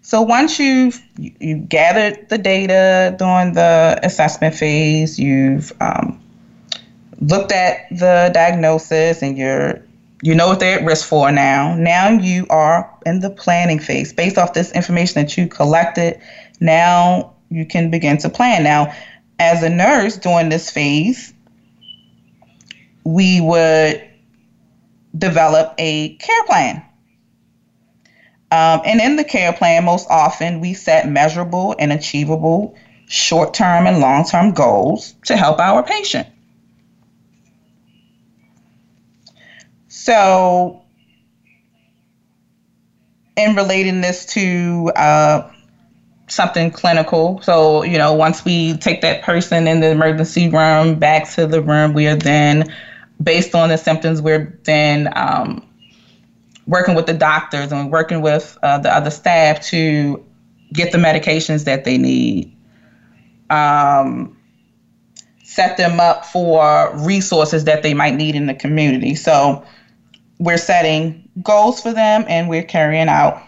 So 0.03 0.21
once 0.21 0.59
you've 0.59 1.00
you 1.17 1.59
gathered 1.59 2.29
the 2.29 2.38
data 2.38 3.14
during 3.21 3.53
the 3.53 4.00
assessment 4.03 4.57
phase, 4.57 5.17
you've 5.17 5.73
um, 5.81 6.23
looked 7.28 7.52
at 7.52 7.88
the 7.90 8.31
diagnosis, 8.33 9.23
and 9.23 9.37
you're 9.37 9.83
you 10.23 10.35
know 10.35 10.49
what 10.49 10.61
they're 10.61 10.78
at 10.78 10.85
risk 10.85 11.07
for 11.07 11.31
now. 11.31 11.75
Now 11.76 12.09
you 12.11 12.47
are 12.50 12.90
in 13.04 13.21
the 13.21 13.31
planning 13.31 13.78
phase 13.78 14.12
based 14.12 14.38
off 14.38 14.54
this 14.54 14.73
information 14.73 15.23
that 15.23 15.37
you 15.37 15.47
collected. 15.47 16.21
Now 16.61 17.35
you 17.50 17.66
can 17.66 17.90
begin 17.90 18.19
to 18.19 18.28
plan. 18.28 18.64
Now, 18.64 18.95
as 19.38 19.62
a 19.62 19.69
nurse 19.69 20.16
during 20.16 20.49
this 20.49 20.71
phase, 20.71 21.35
we 23.04 23.40
would 23.40 24.02
develop 25.19 25.75
a 25.78 26.16
care 26.16 26.45
plan 26.47 26.83
um, 28.54 28.83
and 28.85 29.00
in 29.00 29.16
the 29.16 29.25
care 29.25 29.52
plan, 29.52 29.85
most 29.85 30.07
often 30.09 30.61
we 30.61 30.75
set 30.75 31.09
measurable 31.09 31.75
and 31.76 31.93
achievable 31.93 32.76
short 33.09 33.52
term 33.52 33.88
and 33.88 33.99
long 33.99 34.25
term 34.25 34.52
goals 34.52 35.16
to 35.25 35.37
help 35.37 35.59
our 35.59 35.83
patient. 35.83 36.28
So, 40.04 40.82
in 43.38 43.56
relating 43.56 44.02
this 44.02 44.26
to 44.34 44.92
uh, 44.96 45.50
something 46.26 46.70
clinical, 46.73 47.40
so, 47.40 47.84
you 47.84 47.96
know, 47.96 48.12
once 48.12 48.44
we 48.44 48.76
take 48.76 49.00
that 49.00 49.23
person 49.23 49.66
in 49.66 49.80
the 49.80 49.88
emergency 49.88 50.50
room 50.50 50.99
back 50.99 51.30
to 51.30 51.46
the 51.46 51.62
room, 51.62 51.94
we 51.94 52.06
are 52.06 52.16
then, 52.16 52.70
based 53.23 53.54
on 53.54 53.70
the 53.70 53.78
symptoms, 53.78 54.20
we're 54.20 54.61
then 54.64 55.08
um, 55.16 55.66
working 56.66 56.94
with 56.94 57.06
the 57.06 57.14
doctors 57.14 57.73
and 57.73 57.90
working 57.90 58.20
with 58.20 58.58
uh, 58.62 58.76
the 58.76 58.94
other 58.94 59.11
staff 59.11 59.62
to 59.68 60.23
get 60.75 60.92
the 60.92 60.99
medications 60.99 61.64
that 61.64 61.84
they 61.84 61.96
need. 61.96 62.54
Um, 63.49 64.37
set 65.44 65.78
them 65.78 65.99
up 65.99 66.26
for 66.26 66.94
resources 66.94 67.64
that 67.64 67.82
they 67.82 67.94
might 67.94 68.16
need 68.16 68.34
in 68.34 68.44
the 68.44 68.54
community. 68.54 69.14
So 69.14 69.64
we're 70.45 70.59
setting 70.59 71.29
goals 71.43 71.81
for 71.81 71.93
them 71.93 72.25
and 72.29 72.49
we're 72.49 72.63
carrying 72.63 73.09
out 73.09 73.43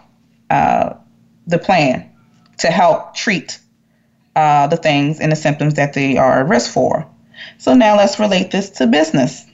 uh, 0.49 0.95
the 1.45 1.59
plan 1.59 2.09
to 2.57 2.67
help 2.67 3.15
treat 3.15 3.59
uh, 4.35 4.67
the 4.67 4.77
things 4.77 5.19
and 5.19 5.31
the 5.31 5.35
symptoms 5.35 5.75
that 5.75 5.93
they 5.93 6.17
are 6.17 6.41
at 6.41 6.47
risk 6.47 6.71
for. 6.71 7.07
So 7.59 7.73
now 7.75 7.95
let's 7.95 8.19
relate 8.19 8.51
this 8.51 8.69
to 8.71 8.87
business. 8.87 9.45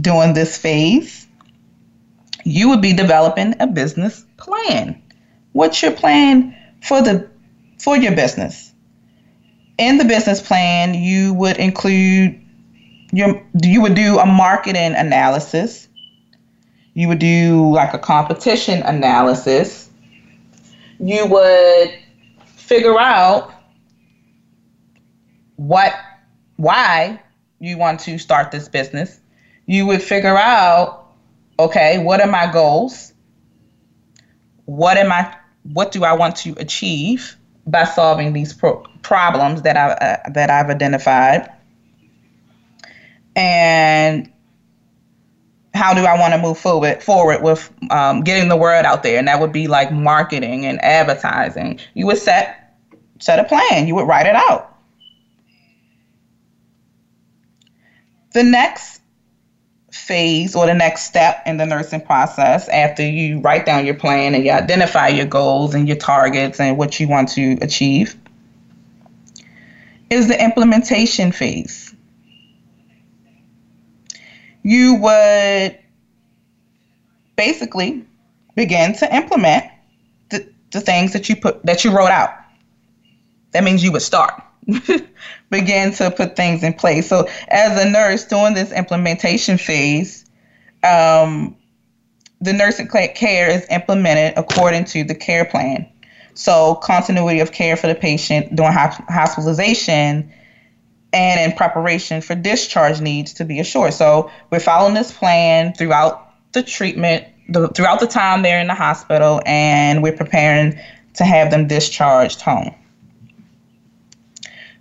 During 0.00 0.34
this 0.34 0.56
phase, 0.56 1.26
you 2.44 2.68
would 2.68 2.82
be 2.82 2.92
developing 2.92 3.54
a 3.60 3.66
business 3.66 4.24
plan. 4.36 5.00
What's 5.52 5.82
your 5.82 5.92
plan 5.92 6.56
for 6.82 7.02
the 7.02 7.28
for 7.78 7.96
your 7.96 8.14
business? 8.14 8.72
In 9.78 9.98
the 9.98 10.04
business 10.04 10.40
plan, 10.40 10.94
you 10.94 11.32
would 11.34 11.56
include 11.58 12.40
your 13.12 13.42
you 13.62 13.82
would 13.82 13.94
do 13.94 14.18
a 14.18 14.26
marketing 14.26 14.94
analysis. 14.94 15.88
You 16.94 17.08
would 17.08 17.18
do 17.18 17.72
like 17.74 17.94
a 17.94 17.98
competition 17.98 18.82
analysis. 18.82 19.88
You 20.98 21.26
would 21.26 21.98
figure 22.44 22.98
out 22.98 23.52
what 25.56 25.92
why 26.56 27.20
you 27.58 27.78
want 27.78 28.00
to 28.00 28.18
start 28.18 28.50
this 28.50 28.68
business. 28.68 29.20
You 29.66 29.86
would 29.86 30.02
figure 30.02 30.36
out 30.36 31.06
okay, 31.58 32.02
what 32.02 32.20
are 32.20 32.30
my 32.30 32.50
goals? 32.50 33.12
What 34.64 34.96
am 34.96 35.12
I 35.12 35.36
what 35.62 35.92
do 35.92 36.04
I 36.04 36.14
want 36.14 36.36
to 36.36 36.54
achieve 36.58 37.36
by 37.66 37.84
solving 37.84 38.32
these 38.32 38.52
pro- 38.52 38.82
problems 39.02 39.62
that 39.62 39.76
I 39.76 39.90
uh, 39.90 40.30
that 40.32 40.50
I've 40.50 40.70
identified? 40.70 41.50
And 43.36 44.32
how 45.74 45.94
do 45.94 46.04
I 46.04 46.18
want 46.18 46.34
to 46.34 46.38
move 46.38 46.58
forward 46.58 47.02
forward 47.02 47.42
with 47.42 47.70
um, 47.90 48.22
getting 48.22 48.48
the 48.48 48.56
word 48.56 48.84
out 48.84 49.02
there? 49.02 49.18
And 49.18 49.28
that 49.28 49.40
would 49.40 49.52
be 49.52 49.68
like 49.68 49.92
marketing 49.92 50.66
and 50.66 50.82
advertising. 50.82 51.78
You 51.94 52.06
would 52.06 52.18
set 52.18 52.76
set 53.18 53.38
a 53.38 53.44
plan. 53.44 53.86
You 53.86 53.94
would 53.94 54.08
write 54.08 54.26
it 54.26 54.34
out. 54.34 54.66
The 58.32 58.42
next 58.42 59.00
phase 59.92 60.54
or 60.54 60.66
the 60.66 60.74
next 60.74 61.02
step 61.02 61.42
in 61.46 61.56
the 61.56 61.66
nursing 61.66 62.00
process 62.00 62.68
after 62.68 63.02
you 63.02 63.40
write 63.40 63.66
down 63.66 63.84
your 63.84 63.94
plan 63.94 64.34
and 64.34 64.44
you 64.44 64.50
identify 64.50 65.08
your 65.08 65.26
goals 65.26 65.74
and 65.74 65.86
your 65.86 65.96
targets 65.96 66.60
and 66.60 66.78
what 66.78 66.98
you 66.98 67.08
want 67.08 67.28
to 67.28 67.58
achieve 67.60 68.16
is 70.10 70.28
the 70.28 70.42
implementation 70.42 71.32
phase. 71.32 71.89
You 74.62 74.96
would 74.96 75.78
basically 77.36 78.04
begin 78.54 78.94
to 78.94 79.14
implement 79.14 79.64
the, 80.30 80.46
the 80.70 80.80
things 80.80 81.12
that 81.14 81.28
you 81.28 81.36
put 81.36 81.64
that 81.64 81.84
you 81.84 81.96
wrote 81.96 82.10
out. 82.10 82.30
That 83.52 83.64
means 83.64 83.82
you 83.82 83.92
would 83.92 84.02
start. 84.02 84.42
begin 85.50 85.92
to 85.92 86.10
put 86.10 86.36
things 86.36 86.62
in 86.62 86.72
place. 86.74 87.08
So, 87.08 87.28
as 87.48 87.84
a 87.84 87.88
nurse 87.88 88.24
during 88.24 88.54
this 88.54 88.72
implementation 88.72 89.58
phase, 89.58 90.24
um, 90.84 91.56
the 92.40 92.52
nursing 92.52 92.88
care 92.88 93.50
is 93.50 93.66
implemented 93.70 94.38
according 94.38 94.84
to 94.86 95.04
the 95.04 95.14
care 95.14 95.44
plan. 95.44 95.86
So, 96.34 96.76
continuity 96.76 97.40
of 97.40 97.52
care 97.52 97.76
for 97.76 97.86
the 97.86 97.94
patient 97.94 98.54
during 98.54 98.72
hospitalization 98.72 100.32
and 101.12 101.40
in 101.40 101.56
preparation 101.56 102.20
for 102.20 102.34
discharge 102.34 103.00
needs 103.00 103.32
to 103.34 103.44
be 103.44 103.60
assured. 103.60 103.94
So, 103.94 104.30
we're 104.50 104.60
following 104.60 104.94
this 104.94 105.12
plan 105.12 105.74
throughout 105.74 106.30
the 106.52 106.62
treatment, 106.62 107.26
the, 107.48 107.68
throughout 107.68 108.00
the 108.00 108.06
time 108.06 108.42
they're 108.42 108.60
in 108.60 108.68
the 108.68 108.74
hospital, 108.74 109.40
and 109.46 110.02
we're 110.02 110.16
preparing 110.16 110.78
to 111.14 111.24
have 111.24 111.50
them 111.50 111.66
discharged 111.66 112.40
home. 112.40 112.74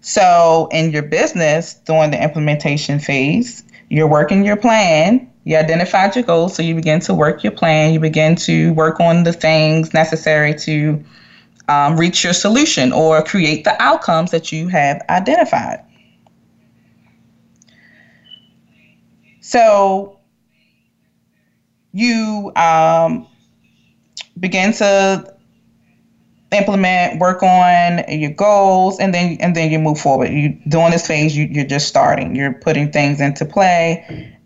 So, 0.02 0.70
in 0.72 0.92
your 0.92 1.04
business, 1.04 1.74
during 1.86 2.12
the 2.12 2.24
implementation 2.24 3.00
phase, 3.00 3.64
you're 3.90 4.08
working 4.08 4.46
your 4.46 4.56
plan. 4.56 5.30
You 5.44 5.58
identified 5.58 6.16
your 6.16 6.24
goals, 6.24 6.56
so 6.56 6.62
you 6.62 6.76
begin 6.76 7.00
to 7.02 7.14
work 7.14 7.44
your 7.44 7.52
plan. 7.52 7.94
You 7.94 8.00
begin 8.00 8.36
to 8.38 8.74
work 8.74 9.00
on 9.00 9.24
the 9.24 9.34
things 9.34 9.94
necessary 9.94 10.54
to 10.60 11.04
um, 11.68 11.98
reach 11.98 12.24
your 12.24 12.34
solution 12.34 12.92
or 12.92 13.22
create 13.24 13.64
the 13.64 13.82
outcomes 13.82 14.32
that 14.32 14.52
you 14.52 14.68
have 14.68 15.02
identified. 15.10 15.80
So, 19.50 20.20
you 21.92 22.52
um, 22.56 23.28
begin 24.40 24.74
to 24.74 25.36
implement, 26.52 27.20
work 27.20 27.42
on 27.42 28.04
your 28.10 28.30
goals, 28.30 29.00
and 29.00 29.12
then 29.12 29.38
and 29.40 29.56
then 29.56 29.72
you 29.72 29.80
move 29.80 30.00
forward. 30.00 30.30
You 30.30 30.50
during 30.68 30.92
this 30.92 31.08
phase, 31.08 31.36
you, 31.36 31.46
you're 31.46 31.66
just 31.66 31.88
starting. 31.88 32.36
You're 32.36 32.54
putting 32.54 32.92
things 32.92 33.20
into 33.22 33.44
play, 33.44 34.38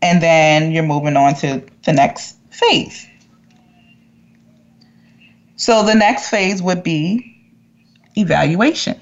and 0.00 0.22
then 0.22 0.72
you're 0.72 0.82
moving 0.82 1.18
on 1.18 1.34
to 1.36 1.62
the 1.84 1.92
next 1.92 2.38
phase. 2.50 3.06
So 5.56 5.84
the 5.84 5.94
next 5.94 6.30
phase 6.30 6.62
would 6.62 6.82
be 6.82 7.36
evaluation, 8.16 8.98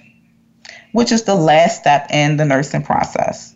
which 0.90 1.12
is 1.12 1.22
the 1.22 1.37
last 1.37 1.78
step 1.80 2.09
in 2.11 2.37
the 2.37 2.44
nursing 2.44 2.82
process, 2.82 3.55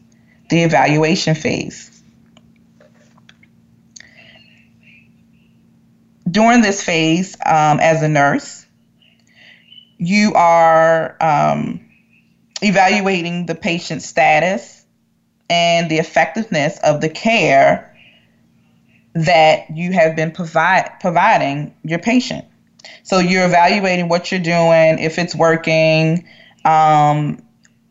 the 0.50 0.62
evaluation 0.62 1.34
phase. 1.34 1.86
During 6.30 6.60
this 6.60 6.82
phase, 6.82 7.36
um, 7.44 7.80
as 7.80 8.02
a 8.02 8.08
nurse, 8.08 8.66
you 9.98 10.34
are 10.34 11.16
um, 11.20 11.80
evaluating 12.62 13.46
the 13.46 13.54
patient's 13.54 14.06
status 14.06 14.84
and 15.48 15.90
the 15.90 15.98
effectiveness 15.98 16.78
of 16.80 17.00
the 17.00 17.08
care 17.08 17.86
that 19.14 19.70
you 19.76 19.92
have 19.92 20.14
been 20.14 20.30
provide, 20.30 20.90
providing 21.00 21.74
your 21.82 21.98
patient. 21.98 22.44
So 23.02 23.18
you're 23.18 23.44
evaluating 23.44 24.08
what 24.08 24.30
you're 24.30 24.40
doing, 24.40 25.00
if 25.00 25.18
it's 25.18 25.34
working, 25.34 26.24
um, 26.64 27.42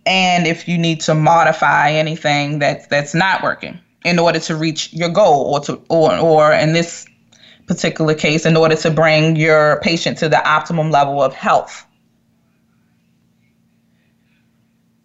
and 0.09 0.47
if 0.47 0.67
you 0.67 0.77
need 0.77 0.99
to 1.01 1.13
modify 1.13 1.91
anything 1.91 2.57
that's 2.57 2.87
that's 2.87 3.13
not 3.13 3.43
working 3.43 3.79
in 4.03 4.17
order 4.17 4.39
to 4.39 4.55
reach 4.55 4.91
your 4.91 5.09
goal, 5.09 5.53
or 5.53 5.59
to 5.61 5.79
or 5.89 6.17
or 6.17 6.51
in 6.51 6.73
this 6.73 7.05
particular 7.67 8.15
case, 8.15 8.45
in 8.45 8.57
order 8.57 8.75
to 8.75 8.89
bring 8.89 9.35
your 9.35 9.79
patient 9.81 10.17
to 10.17 10.27
the 10.27 10.49
optimum 10.49 10.89
level 10.89 11.21
of 11.21 11.33
health. 11.33 11.85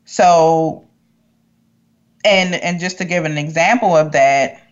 So, 0.06 0.88
and 2.24 2.54
and 2.54 2.80
just 2.80 2.96
to 2.98 3.04
give 3.04 3.26
an 3.26 3.36
example 3.36 3.94
of 3.94 4.12
that, 4.12 4.62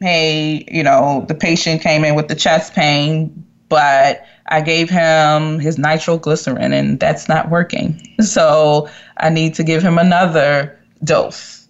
hey, 0.00 0.66
you 0.68 0.82
know, 0.82 1.24
the 1.28 1.34
patient 1.36 1.80
came 1.80 2.04
in 2.04 2.16
with 2.16 2.26
the 2.26 2.34
chest 2.34 2.74
pain, 2.74 3.46
but 3.68 4.24
I 4.50 4.60
gave 4.60 4.90
him 4.90 5.60
his 5.60 5.78
nitroglycerin 5.78 6.72
and 6.72 6.98
that's 6.98 7.28
not 7.28 7.50
working. 7.50 8.00
So 8.20 8.88
I 9.18 9.30
need 9.30 9.54
to 9.54 9.64
give 9.64 9.82
him 9.82 9.96
another 9.96 10.78
dose. 11.04 11.68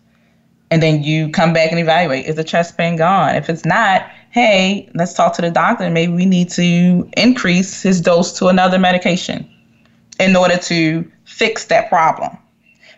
And 0.71 0.83
then 0.83 1.03
you 1.03 1.31
come 1.31 1.53
back 1.53 1.71
and 1.71 1.81
evaluate 1.81 2.27
is 2.27 2.37
the 2.37 2.45
chest 2.45 2.77
pain 2.77 2.97
gone? 2.97 3.35
If 3.35 3.51
it's 3.51 3.65
not, 3.65 4.09
hey, 4.31 4.89
let's 4.95 5.13
talk 5.13 5.35
to 5.35 5.43
the 5.43 5.51
doctor. 5.51 5.91
Maybe 5.91 6.13
we 6.13 6.27
need 6.27 6.49
to 6.51 7.09
increase 7.17 7.83
his 7.83 8.01
dose 8.01 8.39
to 8.39 8.47
another 8.47 8.79
medication 8.79 9.49
in 10.19 10.37
order 10.37 10.57
to 10.57 11.11
fix 11.25 11.67
that 11.67 11.89
problem. 11.89 12.37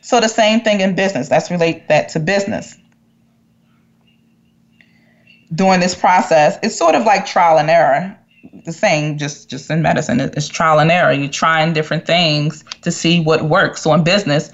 So 0.03 0.21
the 0.21 0.29
same 0.29 0.61
thing 0.61 0.81
in 0.81 0.95
business. 0.95 1.31
Let's 1.31 1.51
relate 1.51 1.89
that 1.89 2.09
to 2.11 2.21
business. 2.21 2.77
During 5.55 5.81
this 5.81 5.95
process, 5.95 6.59
it's 6.63 6.77
sort 6.77 6.95
of 6.95 7.05
like 7.05 7.27
trial 7.27 7.59
and 7.59 7.71
error. 7.71 8.19
The 8.65 8.73
same, 8.73 9.17
just 9.17 9.49
just 9.49 9.71
in 9.71 9.81
medicine, 9.81 10.21
it's 10.21 10.49
trial 10.49 10.79
and 10.79 10.91
error. 10.91 11.13
You're 11.13 11.31
trying 11.31 11.73
different 11.73 12.07
things 12.07 12.65
to 12.83 12.91
see 12.91 13.21
what 13.21 13.43
works. 13.43 13.83
So 13.83 13.95
in 13.95 14.05
business, 14.05 14.51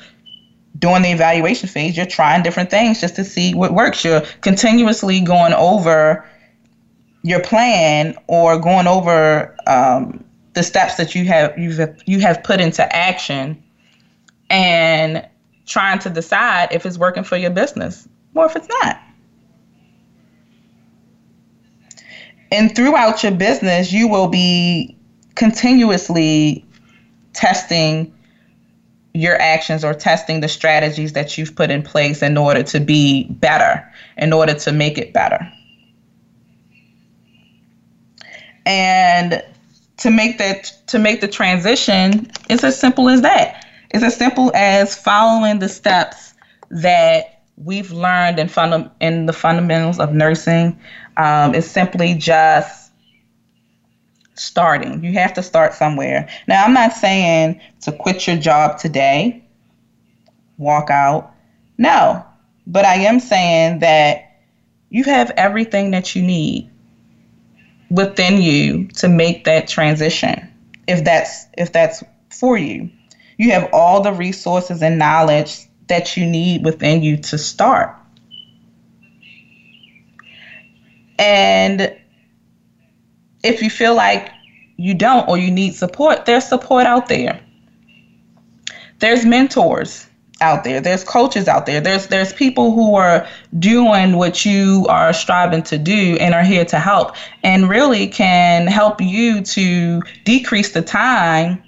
during 0.78 1.02
the 1.02 1.10
evaluation 1.10 1.68
phase, 1.68 1.96
you're 1.96 2.06
trying 2.06 2.42
different 2.42 2.70
things 2.70 3.00
just 3.00 3.16
to 3.16 3.24
see 3.24 3.54
what 3.54 3.72
works. 3.72 4.04
You're 4.04 4.22
continuously 4.40 5.20
going 5.20 5.52
over 5.52 6.24
your 7.22 7.40
plan 7.40 8.16
or 8.28 8.58
going 8.58 8.86
over 8.86 9.56
um, 9.66 10.24
the 10.54 10.62
steps 10.62 10.94
that 10.94 11.14
you 11.14 11.24
have 11.24 11.58
you've 11.58 11.80
you 12.06 12.20
have 12.20 12.42
put 12.44 12.60
into 12.60 12.94
action, 12.94 13.60
and 14.48 15.26
trying 15.66 15.98
to 16.00 16.10
decide 16.10 16.68
if 16.70 16.86
it's 16.86 16.98
working 16.98 17.24
for 17.24 17.36
your 17.36 17.50
business 17.50 18.08
or 18.34 18.46
if 18.46 18.56
it's 18.56 18.68
not. 18.82 19.00
And 22.50 22.74
throughout 22.74 23.22
your 23.22 23.32
business, 23.32 23.92
you 23.92 24.08
will 24.08 24.28
be 24.28 24.96
continuously 25.34 26.64
testing 27.34 28.12
your 29.14 29.40
actions 29.40 29.84
or 29.84 29.94
testing 29.94 30.40
the 30.40 30.48
strategies 30.48 31.12
that 31.12 31.36
you've 31.36 31.54
put 31.54 31.70
in 31.70 31.82
place 31.82 32.22
in 32.22 32.36
order 32.36 32.62
to 32.62 32.80
be 32.80 33.24
better, 33.30 33.86
in 34.16 34.32
order 34.32 34.54
to 34.54 34.72
make 34.72 34.98
it 34.98 35.12
better. 35.12 35.40
And 38.64 39.42
to 39.98 40.10
make 40.10 40.38
that 40.38 40.72
to 40.88 40.98
make 40.98 41.20
the 41.20 41.28
transition, 41.28 42.30
it's 42.48 42.62
as 42.62 42.78
simple 42.78 43.08
as 43.08 43.22
that. 43.22 43.66
It's 43.90 44.04
as 44.04 44.16
simple 44.16 44.52
as 44.54 44.94
following 44.94 45.58
the 45.58 45.68
steps 45.68 46.34
that 46.70 47.42
we've 47.56 47.90
learned 47.90 48.38
in 48.38 48.48
funda- 48.48 48.90
in 49.00 49.26
the 49.26 49.32
fundamentals 49.32 49.98
of 49.98 50.12
nursing. 50.12 50.78
Um, 51.18 51.54
it's 51.54 51.66
simply 51.66 52.14
just 52.14 52.92
starting. 54.36 55.02
You 55.04 55.12
have 55.14 55.34
to 55.34 55.42
start 55.42 55.74
somewhere. 55.74 56.28
Now, 56.46 56.64
I'm 56.64 56.72
not 56.72 56.92
saying 56.92 57.60
to 57.82 57.92
quit 57.92 58.26
your 58.26 58.36
job 58.36 58.78
today, 58.78 59.42
walk 60.56 60.90
out. 60.90 61.34
No, 61.76 62.24
but 62.66 62.84
I 62.84 62.94
am 62.96 63.20
saying 63.20 63.80
that 63.80 64.30
you 64.90 65.04
have 65.04 65.30
everything 65.36 65.90
that 65.90 66.14
you 66.14 66.22
need 66.22 66.70
within 67.90 68.40
you 68.40 68.86
to 68.88 69.08
make 69.08 69.44
that 69.44 69.66
transition 69.66 70.48
if 70.86 71.04
that's 71.04 71.46
if 71.56 71.72
that's 71.72 72.02
for 72.30 72.58
you 72.58 72.90
you 73.38 73.50
have 73.52 73.68
all 73.72 74.02
the 74.02 74.12
resources 74.12 74.82
and 74.82 74.98
knowledge 74.98 75.66
that 75.86 76.16
you 76.16 76.26
need 76.26 76.64
within 76.64 77.02
you 77.02 77.16
to 77.16 77.38
start 77.38 77.94
and 81.18 81.94
if 83.42 83.62
you 83.62 83.70
feel 83.70 83.94
like 83.94 84.30
you 84.76 84.94
don't 84.94 85.28
or 85.28 85.38
you 85.38 85.50
need 85.50 85.74
support 85.74 86.24
there's 86.24 86.44
support 86.44 86.86
out 86.86 87.08
there 87.08 87.40
there's 89.00 89.24
mentors 89.24 90.08
out 90.40 90.64
there. 90.64 90.80
There's 90.80 91.04
coaches 91.04 91.48
out 91.48 91.66
there. 91.66 91.80
There's 91.80 92.08
there's 92.08 92.32
people 92.32 92.72
who 92.72 92.94
are 92.94 93.26
doing 93.58 94.16
what 94.16 94.44
you 94.44 94.86
are 94.88 95.12
striving 95.12 95.62
to 95.64 95.78
do 95.78 96.16
and 96.20 96.34
are 96.34 96.44
here 96.44 96.64
to 96.66 96.78
help 96.78 97.16
and 97.42 97.68
really 97.68 98.06
can 98.06 98.66
help 98.66 99.00
you 99.00 99.42
to 99.42 100.02
decrease 100.24 100.72
the 100.72 100.82
time 100.82 101.62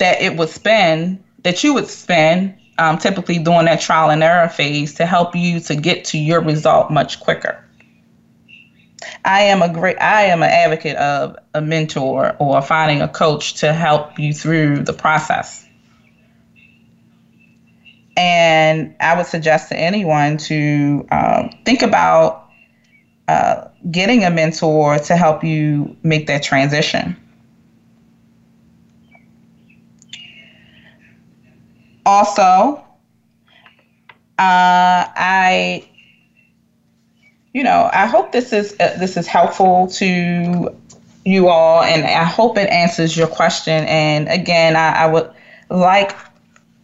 that 0.00 0.20
it 0.20 0.36
would 0.36 0.48
spend 0.48 1.22
that 1.42 1.62
you 1.62 1.74
would 1.74 1.88
spend 1.88 2.54
um, 2.78 2.98
typically 2.98 3.38
doing 3.38 3.66
that 3.66 3.80
trial 3.80 4.10
and 4.10 4.22
error 4.22 4.48
phase 4.48 4.94
to 4.94 5.06
help 5.06 5.36
you 5.36 5.60
to 5.60 5.76
get 5.76 6.04
to 6.06 6.18
your 6.18 6.40
result 6.40 6.90
much 6.90 7.20
quicker. 7.20 7.63
I 9.24 9.42
am 9.42 9.62
a 9.62 9.68
great 9.72 10.00
I 10.00 10.24
am 10.26 10.42
an 10.42 10.50
advocate 10.50 10.96
of 10.96 11.36
a 11.54 11.60
mentor 11.60 12.36
or 12.38 12.62
finding 12.62 13.02
a 13.02 13.08
coach 13.08 13.54
to 13.60 13.72
help 13.72 14.18
you 14.18 14.32
through 14.32 14.84
the 14.84 14.92
process 14.92 15.64
and 18.16 18.94
I 19.00 19.16
would 19.16 19.26
suggest 19.26 19.68
to 19.70 19.76
anyone 19.76 20.36
to 20.38 21.06
um, 21.10 21.50
think 21.64 21.82
about 21.82 22.48
uh, 23.26 23.68
getting 23.90 24.24
a 24.24 24.30
mentor 24.30 24.98
to 24.98 25.16
help 25.16 25.42
you 25.42 25.96
make 26.02 26.26
that 26.28 26.42
transition. 26.42 27.16
Also, 32.06 32.42
uh, 32.42 32.84
I, 34.38 35.88
you 37.54 37.62
know, 37.62 37.88
I 37.92 38.06
hope 38.06 38.32
this 38.32 38.52
is 38.52 38.76
uh, 38.78 38.96
this 38.98 39.16
is 39.16 39.26
helpful 39.26 39.86
to 39.86 40.76
you 41.24 41.48
all, 41.48 41.82
and 41.82 42.04
I 42.04 42.24
hope 42.24 42.58
it 42.58 42.68
answers 42.68 43.16
your 43.16 43.28
question. 43.28 43.84
And 43.84 44.28
again, 44.28 44.76
I, 44.76 45.04
I 45.04 45.06
would 45.06 45.30
like 45.70 46.14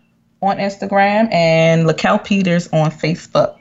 on 0.41 0.57
Instagram 0.57 1.31
and 1.33 1.85
Laquel 1.85 2.23
Peters 2.23 2.69
on 2.71 2.89
Facebook. 2.91 3.57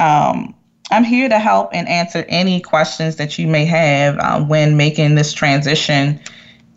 Um, 0.00 0.54
I'm 0.90 1.04
here 1.04 1.28
to 1.28 1.38
help 1.38 1.70
and 1.72 1.88
answer 1.88 2.26
any 2.28 2.60
questions 2.60 3.16
that 3.16 3.38
you 3.38 3.46
may 3.46 3.64
have 3.64 4.18
uh, 4.18 4.44
when 4.44 4.76
making 4.76 5.14
this 5.14 5.32
transition 5.32 6.20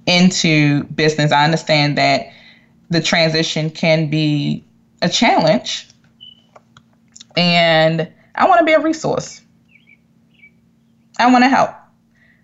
into 0.05 0.84
business. 0.86 1.34
I 1.34 1.43
understand 1.43 1.97
that 1.97 2.27
the 2.89 3.01
transition 3.01 3.69
can 3.69 4.10
be 4.10 4.63
a 5.01 5.10
challenge, 5.10 5.89
and 7.36 8.10
I 8.36 8.47
want 8.47 8.60
to 8.60 8.65
be 8.65 8.73
a 8.73 8.79
resource. 8.79 9.41
I 11.17 11.32
want 11.32 11.43
to 11.43 11.49
help 11.49 11.71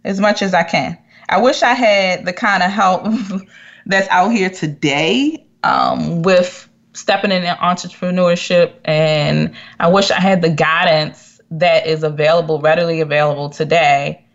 as 0.04 0.20
much 0.20 0.42
as 0.42 0.54
I 0.54 0.64
can. 0.64 0.98
I 1.30 1.40
wish 1.40 1.64
I 1.64 1.74
had 1.74 2.26
the 2.26 2.34
kind 2.34 2.64
of 2.64 2.72
help 2.72 3.06
that's 3.86 4.08
out 4.10 4.30
here 4.30 4.50
today 4.50 5.46
um, 5.64 6.22
with 6.24 6.68
stepping 6.94 7.32
into 7.32 7.48
entrepreneurship 7.48 8.74
and 8.86 9.54
I 9.80 9.88
wish 9.88 10.12
I 10.12 10.20
had 10.20 10.42
the 10.42 10.50
guidance 10.50 11.40
that 11.52 11.88
is 11.88 12.04
available, 12.04 12.60
readily 12.60 13.02
available 13.02 13.50
today. 13.50 14.26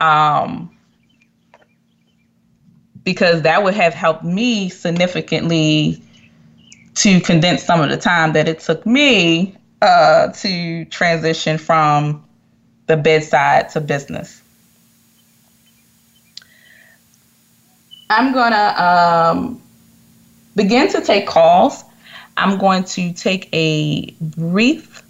Um, 0.00 0.76
because 3.04 3.42
that 3.42 3.62
would 3.62 3.74
have 3.74 3.94
helped 3.94 4.24
me 4.24 4.68
significantly 4.68 6.02
to 6.94 7.20
condense 7.20 7.62
some 7.62 7.80
of 7.80 7.90
the 7.90 7.96
time 7.96 8.32
that 8.32 8.48
it 8.48 8.60
took 8.60 8.84
me 8.86 9.56
uh, 9.80 10.28
to 10.28 10.84
transition 10.86 11.58
from 11.58 12.24
the 12.86 12.96
bedside 12.96 13.68
to 13.70 13.80
business. 13.80 14.42
I'm 18.10 18.32
gonna 18.32 18.74
um, 18.78 19.62
begin 20.54 20.88
to 20.92 21.00
take 21.00 21.26
calls. 21.26 21.84
I'm 22.36 22.58
going 22.58 22.84
to 22.84 23.12
take 23.12 23.48
a 23.52 24.10
brief 24.20 25.02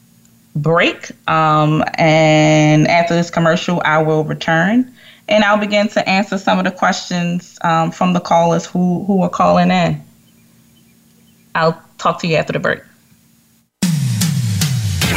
break. 0.54 1.10
Um, 1.28 1.84
and 1.94 2.86
after 2.88 3.14
this 3.14 3.30
commercial, 3.30 3.80
I 3.84 4.02
will 4.02 4.24
return 4.24 4.92
and 5.28 5.44
I'll 5.44 5.58
begin 5.58 5.88
to 5.88 6.08
answer 6.08 6.36
some 6.36 6.58
of 6.58 6.64
the 6.64 6.70
questions 6.70 7.58
um, 7.62 7.90
from 7.90 8.12
the 8.12 8.20
callers 8.20 8.66
who, 8.66 9.04
who 9.04 9.22
are 9.22 9.30
calling 9.30 9.70
in. 9.70 10.02
I'll 11.54 11.80
talk 11.98 12.20
to 12.20 12.26
you 12.26 12.36
after 12.36 12.52
the 12.52 12.58
break. 12.58 12.80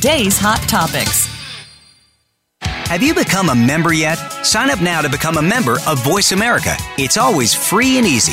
today's 0.00 0.38
hot 0.38 0.60
topics. 0.66 1.28
Have 2.62 3.02
you 3.02 3.14
become 3.14 3.50
a 3.50 3.54
member 3.54 3.92
yet? 3.92 4.16
Sign 4.46 4.70
up 4.70 4.80
now 4.80 5.02
to 5.02 5.10
become 5.10 5.36
a 5.36 5.42
member 5.42 5.76
of 5.86 6.02
Voice 6.02 6.32
America. 6.32 6.74
It's 6.96 7.18
always 7.18 7.54
free 7.54 7.98
and 7.98 8.06
easy. 8.06 8.32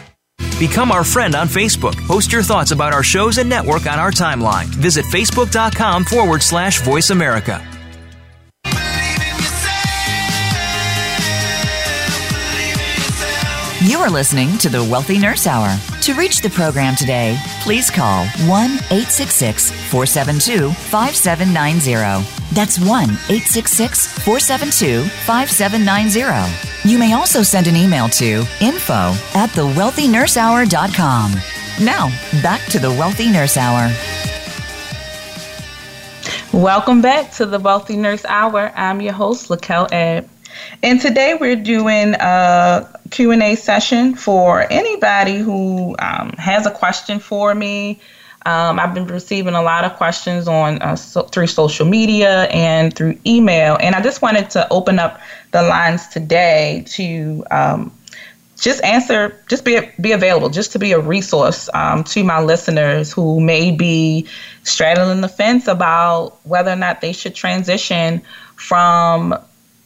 Become 0.61 0.91
our 0.91 1.03
friend 1.03 1.33
on 1.33 1.47
Facebook. 1.47 1.95
Post 2.05 2.31
your 2.31 2.43
thoughts 2.43 2.69
about 2.69 2.93
our 2.93 3.01
shows 3.01 3.39
and 3.39 3.49
network 3.49 3.87
on 3.87 3.97
our 3.97 4.11
timeline. 4.11 4.65
Visit 4.65 5.05
facebook.com 5.05 6.05
forward 6.05 6.43
slash 6.43 6.81
voice 6.81 7.09
America. 7.09 7.67
You 13.83 13.97
are 13.97 14.11
listening 14.11 14.55
to 14.59 14.69
the 14.69 14.87
Wealthy 14.87 15.17
Nurse 15.17 15.47
Hour. 15.47 15.75
To 16.01 16.15
reach 16.15 16.41
the 16.41 16.49
program 16.49 16.95
today, 16.95 17.37
please 17.61 17.91
call 17.91 18.25
1 18.25 18.49
866 18.49 19.69
472 19.91 20.71
5790. 20.71 22.55
That's 22.55 22.79
1 22.79 22.87
866 22.89 24.07
472 24.23 25.03
5790. 25.03 26.89
You 26.89 26.97
may 26.97 27.13
also 27.13 27.43
send 27.43 27.67
an 27.67 27.75
email 27.75 28.09
to 28.09 28.43
info 28.61 29.13
at 29.35 29.51
thewealthynursehour.com. 29.51 31.33
Now, 31.85 32.09
back 32.41 32.65
to 32.71 32.79
the 32.79 32.89
Wealthy 32.89 33.31
Nurse 33.31 33.55
Hour. 33.55 33.93
Welcome 36.51 37.03
back 37.03 37.31
to 37.33 37.45
the 37.45 37.59
Wealthy 37.59 37.95
Nurse 37.95 38.25
Hour. 38.25 38.71
I'm 38.75 39.01
your 39.01 39.13
host, 39.13 39.49
Laquel 39.49 39.87
Ebb. 39.91 40.30
And 40.83 40.99
today 40.99 41.37
we're 41.39 41.55
doing 41.55 42.15
a 42.15 42.87
Q&A 43.11 43.55
session 43.55 44.15
for 44.15 44.65
anybody 44.71 45.37
who 45.37 45.95
um, 45.99 46.31
has 46.37 46.65
a 46.65 46.71
question 46.71 47.19
for 47.19 47.53
me. 47.53 47.99
Um, 48.45 48.79
I've 48.79 48.93
been 48.95 49.05
receiving 49.05 49.53
a 49.53 49.61
lot 49.61 49.85
of 49.85 49.95
questions 49.97 50.47
on 50.47 50.81
uh, 50.81 50.95
so, 50.95 51.23
through 51.23 51.47
social 51.47 51.85
media 51.85 52.45
and 52.45 52.95
through 52.95 53.19
email, 53.25 53.77
and 53.79 53.93
I 53.93 54.01
just 54.01 54.23
wanted 54.23 54.49
to 54.51 54.67
open 54.71 54.97
up 54.97 55.21
the 55.51 55.61
lines 55.61 56.07
today 56.07 56.83
to 56.87 57.45
um, 57.51 57.91
just 58.61 58.83
answer, 58.83 59.39
just 59.47 59.63
be 59.63 59.79
be 59.99 60.11
available, 60.11 60.49
just 60.49 60.71
to 60.71 60.79
be 60.79 60.91
a 60.91 60.99
resource 60.99 61.69
um, 61.75 62.03
to 62.05 62.23
my 62.23 62.41
listeners 62.41 63.11
who 63.13 63.39
may 63.39 63.69
be 63.69 64.25
straddling 64.63 65.21
the 65.21 65.27
fence 65.27 65.67
about 65.67 66.39
whether 66.43 66.71
or 66.71 66.75
not 66.75 67.01
they 67.01 67.11
should 67.11 67.35
transition 67.35 68.23
from 68.55 69.35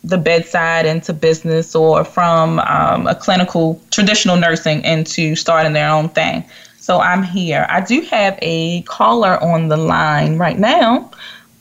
the 0.05 0.17
bedside 0.17 0.85
into 0.85 1.13
business 1.13 1.75
or 1.75 2.03
from 2.05 2.59
um, 2.59 3.07
a 3.07 3.15
clinical 3.15 3.81
traditional 3.89 4.37
nursing 4.37 4.83
into 4.83 5.35
starting 5.35 5.73
their 5.73 5.89
own 5.89 6.09
thing. 6.09 6.43
So 6.77 6.99
I'm 6.99 7.23
here. 7.23 7.65
I 7.69 7.81
do 7.81 8.01
have 8.01 8.37
a 8.41 8.83
caller 8.83 9.43
on 9.43 9.67
the 9.67 9.77
line 9.77 10.37
right 10.37 10.57
now. 10.57 11.09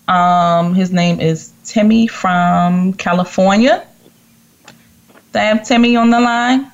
Um, 0.08 0.74
his 0.74 0.92
name 0.92 1.18
is 1.20 1.52
Timmy 1.64 2.06
from 2.06 2.92
California. 2.94 3.86
Do 5.32 5.38
I 5.38 5.44
have 5.44 5.64
Timmy 5.64 5.96
on 5.96 6.10
the 6.10 6.20
line? 6.20 6.70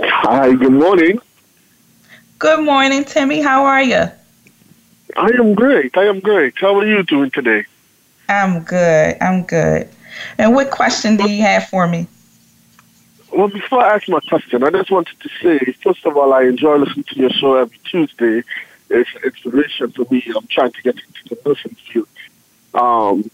Hi, 0.00 0.52
good 0.52 0.72
morning. 0.72 1.18
Good 2.38 2.60
morning, 2.62 3.04
Timmy. 3.04 3.40
How 3.40 3.64
are 3.64 3.82
you? 3.82 4.10
I 5.16 5.28
am 5.38 5.54
great. 5.54 5.96
I 5.96 6.04
am 6.04 6.20
great. 6.20 6.54
How 6.58 6.78
are 6.78 6.86
you 6.86 7.02
doing 7.02 7.30
today? 7.30 7.64
I'm 8.28 8.62
good. 8.62 9.16
I'm 9.20 9.44
good. 9.44 9.88
And 10.38 10.54
what 10.54 10.70
question 10.70 11.16
do 11.16 11.28
you 11.30 11.42
have 11.42 11.68
for 11.68 11.86
me? 11.86 12.06
Well, 13.32 13.48
before 13.48 13.82
I 13.82 13.94
ask 13.94 14.08
my 14.08 14.20
question, 14.28 14.62
I 14.62 14.70
just 14.70 14.90
wanted 14.90 15.18
to 15.20 15.28
say, 15.42 15.58
first 15.82 16.04
of 16.04 16.16
all, 16.16 16.34
I 16.34 16.42
enjoy 16.42 16.76
listening 16.76 17.04
to 17.04 17.16
your 17.16 17.30
show 17.30 17.56
every 17.56 17.78
Tuesday. 17.78 18.42
It's 18.90 19.10
an 19.14 19.22
inspiration 19.24 19.90
for 19.92 20.06
me. 20.10 20.22
I'm 20.36 20.46
trying 20.48 20.72
to 20.72 20.82
get 20.82 20.96
into 20.96 21.34
the 21.34 21.48
nursing 21.48 21.74
field. 21.74 22.08
Um, 22.74 23.30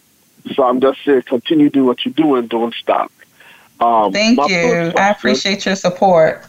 so 0.54 0.62
I'm 0.62 0.80
just 0.80 1.04
saying, 1.04 1.22
continue 1.22 1.68
doing 1.68 1.86
what 1.86 2.04
you're 2.04 2.14
doing. 2.14 2.46
Don't 2.46 2.74
stop. 2.74 3.10
Um, 3.80 4.12
Thank 4.12 4.38
you. 4.48 4.92
I 4.96 5.10
appreciate 5.10 5.66
your 5.66 5.74
support. 5.74 6.44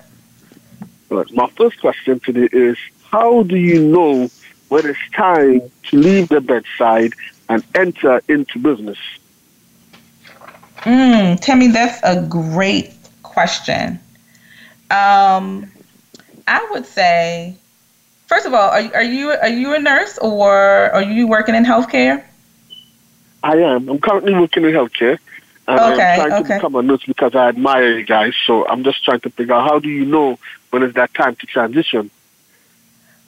My 1.09 1.49
first 1.57 1.79
question 1.81 2.19
today 2.19 2.49
is 2.51 2.77
How 3.11 3.43
do 3.43 3.55
you 3.55 3.81
know 3.81 4.29
when 4.69 4.85
it's 4.85 4.99
time 5.13 5.61
to 5.85 5.97
leave 5.97 6.29
the 6.29 6.41
bedside 6.41 7.13
and 7.49 7.63
enter 7.73 8.21
into 8.27 8.59
business? 8.59 8.99
Mm, 10.83 11.39
Tammy, 11.41 11.67
that's 11.67 11.99
a 12.03 12.21
great 12.21 12.93
question. 13.23 13.99
Um, 14.91 15.71
I 16.47 16.67
would 16.71 16.85
say, 16.85 17.55
first 18.27 18.45
of 18.45 18.53
all, 18.53 18.69
are, 18.69 18.95
are 18.95 19.03
you 19.03 19.29
are 19.29 19.49
you 19.49 19.73
a 19.73 19.79
nurse 19.79 20.17
or 20.19 20.51
are 20.51 21.03
you 21.03 21.27
working 21.27 21.55
in 21.55 21.65
healthcare? 21.65 22.23
I 23.43 23.57
am. 23.57 23.89
I'm 23.89 23.99
currently 23.99 24.33
working 24.33 24.65
in 24.65 24.71
healthcare. 24.71 25.19
And 25.67 25.79
okay, 25.79 26.13
I'm 26.13 26.29
trying 26.29 26.33
okay. 26.33 26.47
to 26.49 26.55
become 26.55 26.75
a 26.75 26.81
nurse 26.81 27.05
because 27.05 27.35
I 27.35 27.49
admire 27.49 27.99
you 27.99 28.05
guys. 28.05 28.33
So 28.47 28.67
I'm 28.67 28.83
just 28.83 29.05
trying 29.05 29.19
to 29.21 29.29
figure 29.29 29.53
out 29.53 29.69
how 29.69 29.79
do 29.79 29.89
you 29.89 30.05
know 30.05 30.39
when 30.71 30.81
it's 30.81 30.95
that 30.95 31.13
time 31.13 31.35
to 31.35 31.45
transition? 31.45 32.09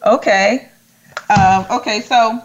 Okay. 0.05 0.67
Um, 1.29 1.65
okay, 1.69 2.01
so 2.01 2.41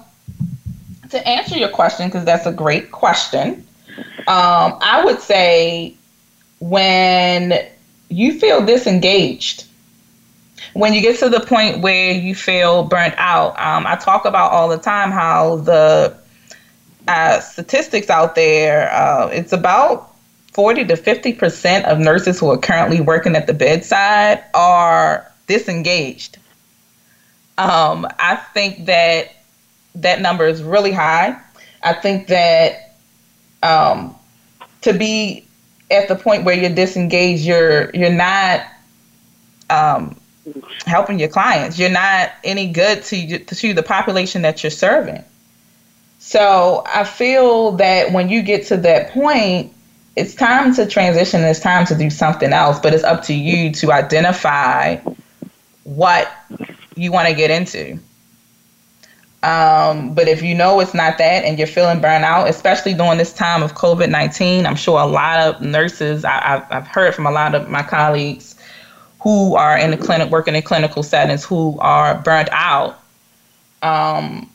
to 1.10 1.28
answer 1.28 1.56
your 1.56 1.70
question, 1.70 2.08
because 2.08 2.24
that's 2.24 2.46
a 2.46 2.52
great 2.52 2.92
question, 2.92 3.65
um, 3.98 4.78
I 4.80 5.02
would 5.04 5.20
say 5.20 5.96
when 6.60 7.66
you 8.08 8.38
feel 8.38 8.64
disengaged, 8.64 9.64
when 10.74 10.92
you 10.92 11.00
get 11.00 11.18
to 11.20 11.28
the 11.28 11.40
point 11.40 11.80
where 11.80 12.12
you 12.12 12.34
feel 12.34 12.84
burnt 12.84 13.14
out, 13.16 13.58
um, 13.58 13.86
I 13.86 13.96
talk 13.96 14.24
about 14.24 14.52
all 14.52 14.68
the 14.68 14.78
time 14.78 15.10
how 15.10 15.56
the 15.56 16.16
uh, 17.08 17.40
statistics 17.40 18.10
out 18.10 18.34
there, 18.34 18.92
uh, 18.92 19.28
it's 19.28 19.52
about 19.52 20.14
40 20.52 20.86
to 20.86 20.94
50% 20.94 21.84
of 21.84 21.98
nurses 21.98 22.40
who 22.40 22.50
are 22.50 22.58
currently 22.58 23.00
working 23.00 23.36
at 23.36 23.46
the 23.46 23.54
bedside 23.54 24.42
are 24.54 25.30
disengaged. 25.46 26.38
Um, 27.58 28.06
I 28.18 28.36
think 28.54 28.86
that 28.86 29.28
that 29.94 30.20
number 30.20 30.46
is 30.46 30.62
really 30.62 30.92
high. 30.92 31.40
I 31.82 31.94
think 31.94 32.26
that 32.28 32.85
um, 33.62 34.14
to 34.82 34.92
be 34.92 35.46
at 35.90 36.08
the 36.08 36.16
point 36.16 36.44
where 36.44 36.56
you're 36.56 36.74
disengaged, 36.74 37.42
you're 37.42 37.90
you're 37.94 38.10
not 38.10 38.66
um, 39.70 40.16
helping 40.86 41.18
your 41.18 41.28
clients. 41.28 41.78
You're 41.78 41.90
not 41.90 42.30
any 42.44 42.72
good 42.72 43.02
to 43.04 43.38
to 43.38 43.74
the 43.74 43.82
population 43.82 44.42
that 44.42 44.62
you're 44.62 44.70
serving. 44.70 45.24
So 46.18 46.82
I 46.86 47.04
feel 47.04 47.72
that 47.72 48.12
when 48.12 48.28
you 48.28 48.42
get 48.42 48.66
to 48.66 48.76
that 48.78 49.10
point, 49.10 49.72
it's 50.16 50.34
time 50.34 50.74
to 50.74 50.86
transition. 50.86 51.42
It's 51.42 51.60
time 51.60 51.86
to 51.86 51.94
do 51.94 52.10
something 52.10 52.52
else, 52.52 52.80
but 52.80 52.94
it's 52.94 53.04
up 53.04 53.22
to 53.24 53.34
you 53.34 53.70
to 53.74 53.92
identify 53.92 54.96
what 55.84 56.28
you 56.96 57.12
want 57.12 57.28
to 57.28 57.34
get 57.34 57.50
into. 57.50 57.98
Um, 59.46 60.12
but 60.12 60.26
if 60.26 60.42
you 60.42 60.56
know 60.56 60.80
it's 60.80 60.92
not 60.92 61.18
that 61.18 61.44
and 61.44 61.56
you're 61.56 61.68
feeling 61.68 62.00
burnout, 62.00 62.48
especially 62.48 62.94
during 62.94 63.16
this 63.16 63.32
time 63.32 63.62
of 63.62 63.74
COVID 63.74 64.10
19, 64.10 64.66
I'm 64.66 64.74
sure 64.74 64.98
a 64.98 65.06
lot 65.06 65.38
of 65.38 65.62
nurses, 65.62 66.24
I, 66.24 66.64
have 66.68 66.88
heard 66.88 67.14
from 67.14 67.26
a 67.26 67.30
lot 67.30 67.54
of 67.54 67.70
my 67.70 67.84
colleagues 67.84 68.56
who 69.20 69.54
are 69.54 69.78
in 69.78 69.92
the 69.92 69.96
clinic, 69.96 70.32
working 70.32 70.56
in 70.56 70.62
clinical 70.62 71.04
settings, 71.04 71.44
who 71.44 71.78
are 71.78 72.20
burnt 72.22 72.48
out. 72.50 72.98
Um, 73.82 74.50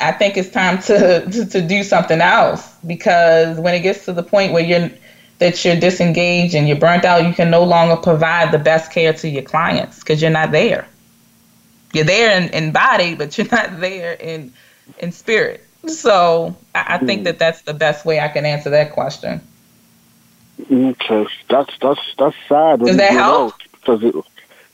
I 0.00 0.10
think 0.10 0.36
it's 0.36 0.50
time 0.50 0.82
to, 0.82 1.24
to, 1.30 1.46
to 1.46 1.60
do 1.62 1.84
something 1.84 2.20
else 2.20 2.74
because 2.88 3.60
when 3.60 3.74
it 3.74 3.82
gets 3.82 4.04
to 4.06 4.12
the 4.12 4.24
point 4.24 4.52
where 4.52 4.64
you're 4.64 4.90
that 5.38 5.64
you're 5.64 5.78
disengaged 5.78 6.56
and 6.56 6.66
you're 6.66 6.76
burnt 6.76 7.04
out, 7.04 7.24
you 7.24 7.32
can 7.32 7.50
no 7.50 7.62
longer 7.62 7.96
provide 7.96 8.50
the 8.50 8.58
best 8.58 8.90
care 8.90 9.12
to 9.12 9.28
your 9.28 9.42
clients 9.42 10.00
because 10.00 10.20
you're 10.20 10.30
not 10.30 10.50
there. 10.50 10.88
You're 11.92 12.04
there 12.04 12.40
in, 12.40 12.48
in 12.50 12.72
body, 12.72 13.14
but 13.14 13.36
you're 13.36 13.48
not 13.50 13.80
there 13.80 14.12
in 14.12 14.52
in 14.98 15.12
spirit. 15.12 15.64
So 15.86 16.56
I, 16.74 16.94
I 16.94 16.98
think 16.98 17.24
that 17.24 17.38
that's 17.38 17.62
the 17.62 17.74
best 17.74 18.04
way 18.04 18.20
I 18.20 18.28
can 18.28 18.44
answer 18.44 18.70
that 18.70 18.92
question. 18.92 19.40
Okay, 20.70 21.26
that's 21.48 21.78
that's 21.78 22.14
that's 22.18 22.36
sad. 22.48 22.80
Does 22.80 22.96
that 22.96 23.12
help? 23.12 23.54
Because 23.72 24.04
it, 24.04 24.14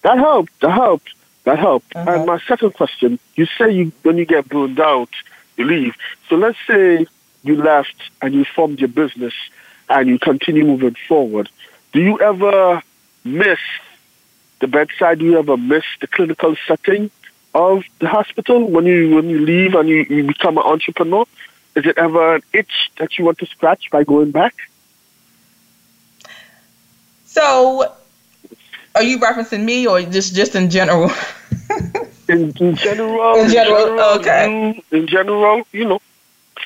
that 0.02 0.18
helped. 0.18 0.61
That 0.61 0.72
helped. 0.72 1.14
That 1.44 1.59
helped. 1.59 1.94
Uh-huh. 1.94 2.11
And 2.11 2.26
my 2.26 2.40
second 2.40 2.74
question, 2.74 3.18
you 3.37 3.46
say 3.59 3.70
you 3.70 3.92
when 4.02 4.18
you 4.18 4.24
get 4.24 4.48
burned 4.48 4.81
out, 4.81 5.11
you 5.57 5.64
leave. 5.64 5.94
So 6.29 6.37
let's 6.37 6.59
say 6.66 7.07
you 7.44 7.57
left 7.57 7.94
and 8.20 8.35
you 8.35 8.44
formed 8.44 8.81
your 8.81 8.88
business 8.88 9.35
and 9.88 10.09
you 10.09 10.18
continue 10.18 10.64
moving 10.64 10.96
forward. 11.09 11.48
Do 11.92 12.00
you 12.00 12.18
ever 12.20 12.83
miss 13.24 13.61
the 14.61 14.66
bedside? 14.66 15.19
Do 15.19 15.25
you 15.25 15.38
ever 15.38 15.57
miss 15.57 15.85
the 16.01 16.07
clinical 16.07 16.57
setting 16.66 17.11
of 17.55 17.85
the 17.99 18.09
hospital 18.09 18.69
when 18.69 18.87
you 18.87 19.14
when 19.14 19.29
you 19.29 19.40
leave 19.40 19.75
and 19.75 19.88
you, 19.88 20.07
you 20.09 20.25
become 20.25 20.59
an 20.59 20.64
entrepreneur? 20.64 21.25
Is 21.75 21.87
it 21.87 21.99
ever 21.99 22.37
an 22.37 22.42
itch 22.53 22.90
that 22.99 23.19
you 23.19 23.25
want 23.25 23.38
to 23.38 23.47
scratch 23.47 23.90
by 23.90 24.05
going 24.05 24.31
back? 24.31 24.55
So 27.27 27.92
are 28.95 29.03
you 29.03 29.19
referencing 29.19 29.64
me 29.64 29.87
or 29.87 30.01
just 30.03 30.35
just 30.35 30.55
in 30.55 30.71
general? 30.71 31.11
in, 32.29 32.53
in 32.59 32.75
general. 32.77 33.35
In 33.40 33.49
general, 33.49 33.49
in 33.49 33.51
general 33.51 34.01
okay. 34.19 34.83
in 34.90 35.07
general, 35.07 35.62
you 35.73 35.85
know. 35.85 36.01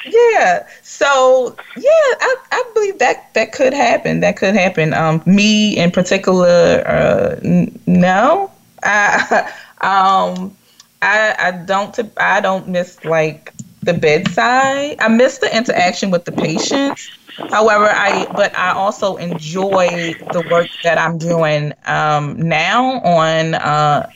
Yeah. 0.05 0.67
So 0.83 1.59
yeah, 1.75 1.91
I, 2.21 2.37
I 2.53 2.65
believe 2.75 2.99
that 2.99 3.33
that 3.35 3.53
could 3.53 3.73
happen. 3.73 4.21
That 4.21 4.37
could 4.37 4.55
happen. 4.55 4.93
Um, 4.95 5.23
me 5.27 5.77
in 5.77 5.91
particular, 5.91 6.83
uh, 6.87 7.37
n- 7.45 7.79
no. 7.87 8.51
I 8.83 9.51
um, 9.81 10.57
I 11.03 11.35
I 11.39 11.51
don't 11.65 11.99
I 12.19 12.41
don't 12.41 12.69
miss 12.69 13.05
like 13.05 13.53
the 13.83 13.95
bedside. 13.95 14.97
I 15.01 15.09
miss 15.09 15.39
the 15.39 15.55
interaction 15.55 16.11
with 16.11 16.25
the 16.25 16.33
patients. 16.33 17.11
However, 17.51 17.87
I 17.91 18.29
but 18.33 18.57
I 18.57 18.73
also 18.73 19.17
enjoy 19.17 20.15
the 20.31 20.41
work 20.41 20.71
that 20.83 20.99
I'm 20.99 21.19
doing 21.19 21.73
um, 21.87 22.41
now 22.41 23.01
on 23.01 23.55
uh, 23.55 24.11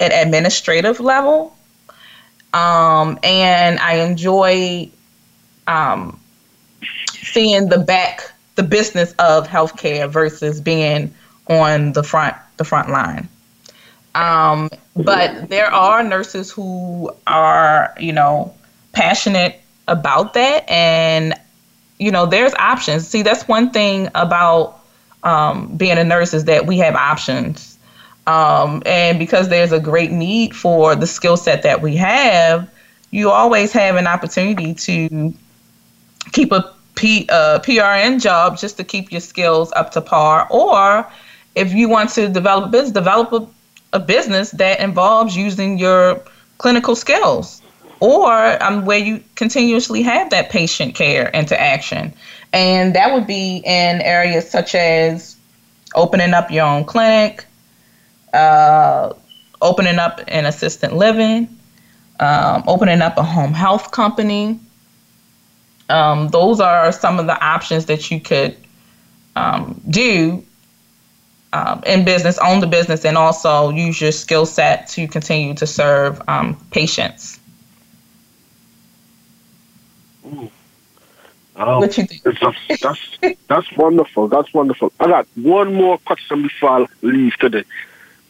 an 0.00 0.12
administrative 0.12 1.00
level, 1.00 1.56
um, 2.52 3.18
and 3.22 3.78
I 3.78 3.94
enjoy 3.96 4.90
um, 5.70 6.18
seeing 7.22 7.68
the 7.68 7.78
back 7.78 8.32
the 8.56 8.62
business 8.62 9.12
of 9.18 9.46
healthcare 9.48 10.10
versus 10.10 10.60
being 10.60 11.14
on 11.48 11.92
the 11.92 12.02
front 12.02 12.36
the 12.56 12.64
front 12.64 12.90
line. 12.90 13.28
Um, 14.14 14.68
but 14.96 15.48
there 15.48 15.72
are 15.72 16.02
nurses 16.02 16.50
who 16.50 17.14
are, 17.26 17.94
you 17.98 18.12
know, 18.12 18.52
passionate 18.92 19.60
about 19.86 20.34
that, 20.34 20.68
and 20.68 21.34
you 21.98 22.10
know, 22.10 22.26
there's 22.26 22.52
options. 22.54 23.06
See, 23.06 23.22
that's 23.22 23.46
one 23.46 23.70
thing 23.70 24.08
about 24.14 24.80
um, 25.22 25.76
being 25.76 25.96
a 25.96 26.04
nurse 26.04 26.34
is 26.34 26.44
that 26.46 26.66
we 26.66 26.78
have 26.78 26.96
options, 26.96 27.78
um, 28.26 28.82
and 28.84 29.18
because 29.18 29.48
there's 29.48 29.72
a 29.72 29.80
great 29.80 30.10
need 30.10 30.56
for 30.56 30.96
the 30.96 31.06
skill 31.06 31.36
set 31.36 31.62
that 31.62 31.80
we 31.80 31.96
have, 31.96 32.68
you 33.12 33.30
always 33.30 33.70
have 33.72 33.94
an 33.94 34.08
opportunity 34.08 34.74
to 34.74 35.32
keep 36.32 36.52
a 36.52 36.72
P, 36.94 37.26
uh, 37.30 37.60
PRN 37.60 38.20
job 38.20 38.58
just 38.58 38.76
to 38.76 38.84
keep 38.84 39.10
your 39.10 39.20
skills 39.20 39.72
up 39.74 39.90
to 39.92 40.00
par, 40.00 40.46
or 40.50 41.10
if 41.54 41.72
you 41.72 41.88
want 41.88 42.10
to 42.10 42.28
develop 42.28 42.66
a 42.66 42.68
business, 42.68 42.92
develop 42.92 43.32
a, 43.32 43.96
a 43.96 44.00
business 44.00 44.50
that 44.52 44.80
involves 44.80 45.36
using 45.36 45.78
your 45.78 46.22
clinical 46.58 46.94
skills, 46.94 47.62
or 48.00 48.62
um, 48.62 48.84
where 48.84 48.98
you 48.98 49.22
continuously 49.34 50.02
have 50.02 50.30
that 50.30 50.50
patient 50.50 50.94
care 50.94 51.30
interaction, 51.30 52.12
and 52.52 52.94
that 52.94 53.14
would 53.14 53.26
be 53.26 53.62
in 53.64 54.02
areas 54.02 54.50
such 54.50 54.74
as 54.74 55.36
opening 55.94 56.34
up 56.34 56.50
your 56.50 56.66
own 56.66 56.84
clinic, 56.84 57.46
uh, 58.34 59.12
opening 59.62 59.98
up 59.98 60.20
an 60.28 60.44
assistant 60.44 60.94
living, 60.94 61.48
um, 62.20 62.62
opening 62.66 63.00
up 63.00 63.16
a 63.16 63.22
home 63.22 63.54
health 63.54 63.90
company 63.90 64.60
um, 65.90 66.28
those 66.28 66.60
are 66.60 66.92
some 66.92 67.18
of 67.18 67.26
the 67.26 67.38
options 67.44 67.86
that 67.86 68.10
you 68.10 68.20
could 68.20 68.56
um, 69.36 69.80
do 69.90 70.44
um, 71.52 71.82
in 71.84 72.04
business, 72.04 72.38
own 72.38 72.60
the 72.60 72.66
business, 72.66 73.04
and 73.04 73.18
also 73.18 73.70
use 73.70 74.00
your 74.00 74.12
skill 74.12 74.46
set 74.46 74.86
to 74.88 75.08
continue 75.08 75.54
to 75.54 75.66
serve 75.66 76.22
um, 76.28 76.56
patients. 76.70 77.40
Oh, 81.56 81.80
what 81.80 81.98
you 81.98 82.06
think? 82.06 82.22
That's, 82.22 82.80
that's, 82.80 83.36
that's 83.48 83.76
wonderful. 83.76 84.28
That's 84.28 84.52
wonderful. 84.54 84.92
I 84.98 85.08
got 85.08 85.26
one 85.34 85.74
more 85.74 85.98
question 85.98 86.42
before 86.42 86.70
I 86.70 86.86
leave 87.02 87.36
today. 87.36 87.64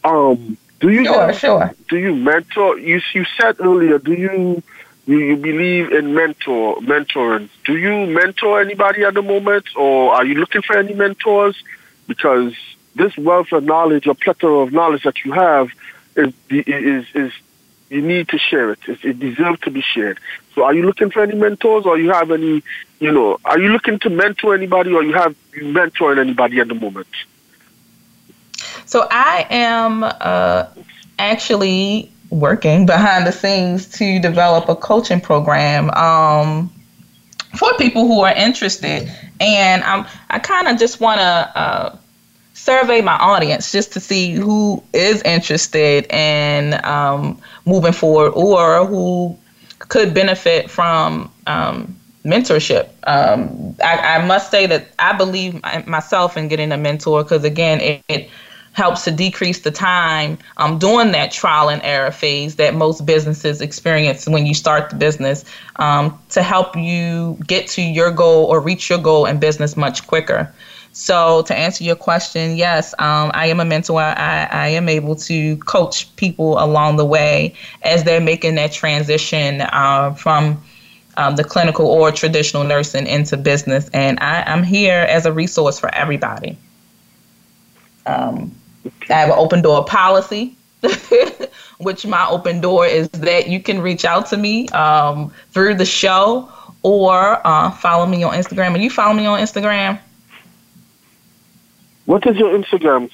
Um, 0.03 0.57
do 0.79 0.89
you 0.89 1.05
sure, 1.05 1.33
sure. 1.33 1.75
do 1.89 1.97
you 1.97 2.15
mentor? 2.15 2.79
You 2.79 2.99
you 3.13 3.23
said 3.39 3.57
earlier. 3.59 3.99
Do 3.99 4.13
you 4.13 4.63
you, 5.07 5.17
you 5.17 5.35
believe 5.37 5.91
in 5.91 6.13
mentor 6.13 6.77
mentoring. 6.77 7.49
Do 7.65 7.77
you 7.77 8.05
mentor 8.07 8.61
anybody 8.61 9.03
at 9.03 9.13
the 9.13 9.21
moment, 9.21 9.65
or 9.75 10.13
are 10.13 10.25
you 10.25 10.35
looking 10.35 10.61
for 10.61 10.77
any 10.77 10.93
mentors? 10.93 11.61
Because 12.07 12.53
this 12.95 13.15
wealth 13.17 13.51
of 13.51 13.63
knowledge, 13.63 14.07
or 14.07 14.15
plethora 14.15 14.59
of 14.59 14.71
knowledge 14.71 15.03
that 15.03 15.23
you 15.23 15.31
have, 15.31 15.69
is 16.15 16.33
is 16.49 17.05
is 17.15 17.31
you 17.89 18.01
need 18.01 18.29
to 18.29 18.37
share 18.37 18.71
it. 18.71 18.79
It, 18.87 19.03
it 19.03 19.19
deserves 19.19 19.59
to 19.61 19.71
be 19.71 19.81
shared. 19.81 20.19
So, 20.55 20.63
are 20.63 20.73
you 20.73 20.83
looking 20.83 21.11
for 21.11 21.21
any 21.21 21.35
mentors, 21.35 21.85
or 21.85 21.97
you 21.97 22.11
have 22.11 22.31
any? 22.31 22.63
You 22.99 23.11
know, 23.11 23.39
are 23.45 23.59
you 23.59 23.69
looking 23.69 23.99
to 23.99 24.09
mentor 24.09 24.53
anybody, 24.53 24.93
or 24.93 25.03
you 25.03 25.13
have 25.13 25.35
you 25.53 25.63
mentoring 25.63 26.19
anybody 26.19 26.59
at 26.59 26.67
the 26.67 26.75
moment? 26.75 27.07
So, 28.85 29.07
I 29.09 29.47
am 29.49 30.03
uh, 30.03 30.67
actually 31.17 32.11
working 32.31 32.85
behind 32.85 33.27
the 33.27 33.31
scenes 33.31 33.85
to 33.87 34.19
develop 34.19 34.67
a 34.69 34.75
coaching 34.75 35.21
program 35.21 35.91
um, 35.91 36.71
for 37.55 37.71
people 37.77 38.07
who 38.07 38.21
are 38.21 38.33
interested. 38.33 39.11
And 39.39 39.83
I'm, 39.83 40.07
I 40.29 40.39
kind 40.39 40.67
of 40.67 40.79
just 40.79 40.99
want 40.99 41.19
to 41.19 41.23
uh, 41.23 41.97
survey 42.53 43.01
my 43.01 43.17
audience 43.17 43.71
just 43.71 43.91
to 43.93 43.99
see 43.99 44.31
who 44.31 44.81
is 44.93 45.21
interested 45.23 46.11
in 46.11 46.79
um, 46.85 47.39
moving 47.65 47.93
forward 47.93 48.31
or 48.31 48.85
who 48.85 49.37
could 49.79 50.13
benefit 50.13 50.69
from 50.69 51.29
um, 51.47 51.93
mentorship. 52.23 52.89
Um, 53.03 53.75
I, 53.83 54.19
I, 54.19 54.25
must 54.25 54.51
say 54.51 54.67
that 54.67 54.87
I 54.99 55.13
believe 55.13 55.59
myself 55.85 56.37
in 56.37 56.47
getting 56.47 56.71
a 56.71 56.77
mentor 56.77 57.23
because, 57.23 57.43
again, 57.43 57.81
it, 57.81 58.03
it 58.07 58.29
helps 58.73 59.03
to 59.03 59.11
decrease 59.11 59.59
the 59.59 59.71
time 59.71 60.37
um, 60.57 60.79
doing 60.79 61.11
that 61.11 61.31
trial 61.31 61.69
and 61.69 61.81
error 61.83 62.11
phase 62.11 62.55
that 62.55 62.73
most 62.73 63.05
businesses 63.05 63.61
experience 63.61 64.27
when 64.27 64.45
you 64.45 64.53
start 64.53 64.89
the 64.89 64.95
business 64.95 65.43
um, 65.77 66.17
to 66.29 66.41
help 66.41 66.75
you 66.75 67.37
get 67.47 67.67
to 67.67 67.81
your 67.81 68.11
goal 68.11 68.45
or 68.45 68.61
reach 68.61 68.89
your 68.89 68.99
goal 68.99 69.25
in 69.25 69.39
business 69.39 69.75
much 69.75 70.07
quicker. 70.07 70.53
So, 70.93 71.41
to 71.43 71.55
answer 71.55 71.85
your 71.85 71.95
question, 71.95 72.57
yes, 72.57 72.93
um, 72.99 73.31
I 73.33 73.47
am 73.47 73.61
a 73.61 73.65
mentor. 73.65 74.01
I, 74.01 74.47
I 74.51 74.67
am 74.69 74.89
able 74.89 75.15
to 75.15 75.55
coach 75.57 76.13
people 76.17 76.61
along 76.61 76.97
the 76.97 77.05
way 77.05 77.55
as 77.83 78.03
they're 78.03 78.19
making 78.19 78.55
that 78.55 78.73
transition 78.73 79.61
uh, 79.61 80.13
from 80.15 80.61
um, 81.15 81.37
the 81.37 81.45
clinical 81.45 81.87
or 81.87 82.11
traditional 82.11 82.65
nursing 82.65 83.07
into 83.07 83.37
business. 83.37 83.89
And 83.93 84.19
I, 84.19 84.43
I'm 84.43 84.63
here 84.63 85.05
as 85.09 85.25
a 85.25 85.31
resource 85.31 85.79
for 85.79 85.93
everybody. 85.95 86.57
Um, 88.05 88.53
I 89.09 89.13
have 89.13 89.29
an 89.29 89.35
open 89.37 89.61
door 89.61 89.83
policy, 89.85 90.55
which 91.79 92.05
my 92.05 92.27
open 92.27 92.61
door 92.61 92.85
is 92.85 93.09
that 93.09 93.47
you 93.47 93.59
can 93.61 93.81
reach 93.81 94.05
out 94.05 94.25
to 94.27 94.37
me 94.37 94.67
um, 94.69 95.31
through 95.51 95.75
the 95.75 95.85
show 95.85 96.49
or 96.83 97.45
uh, 97.45 97.71
follow 97.71 98.05
me 98.05 98.23
on 98.23 98.33
Instagram. 98.33 98.73
And 98.73 98.83
you 98.83 98.89
follow 98.89 99.13
me 99.13 99.25
on 99.25 99.39
Instagram? 99.39 99.99
What 102.05 102.25
is 102.25 102.37
your 102.37 102.57
Instagram? 102.57 103.11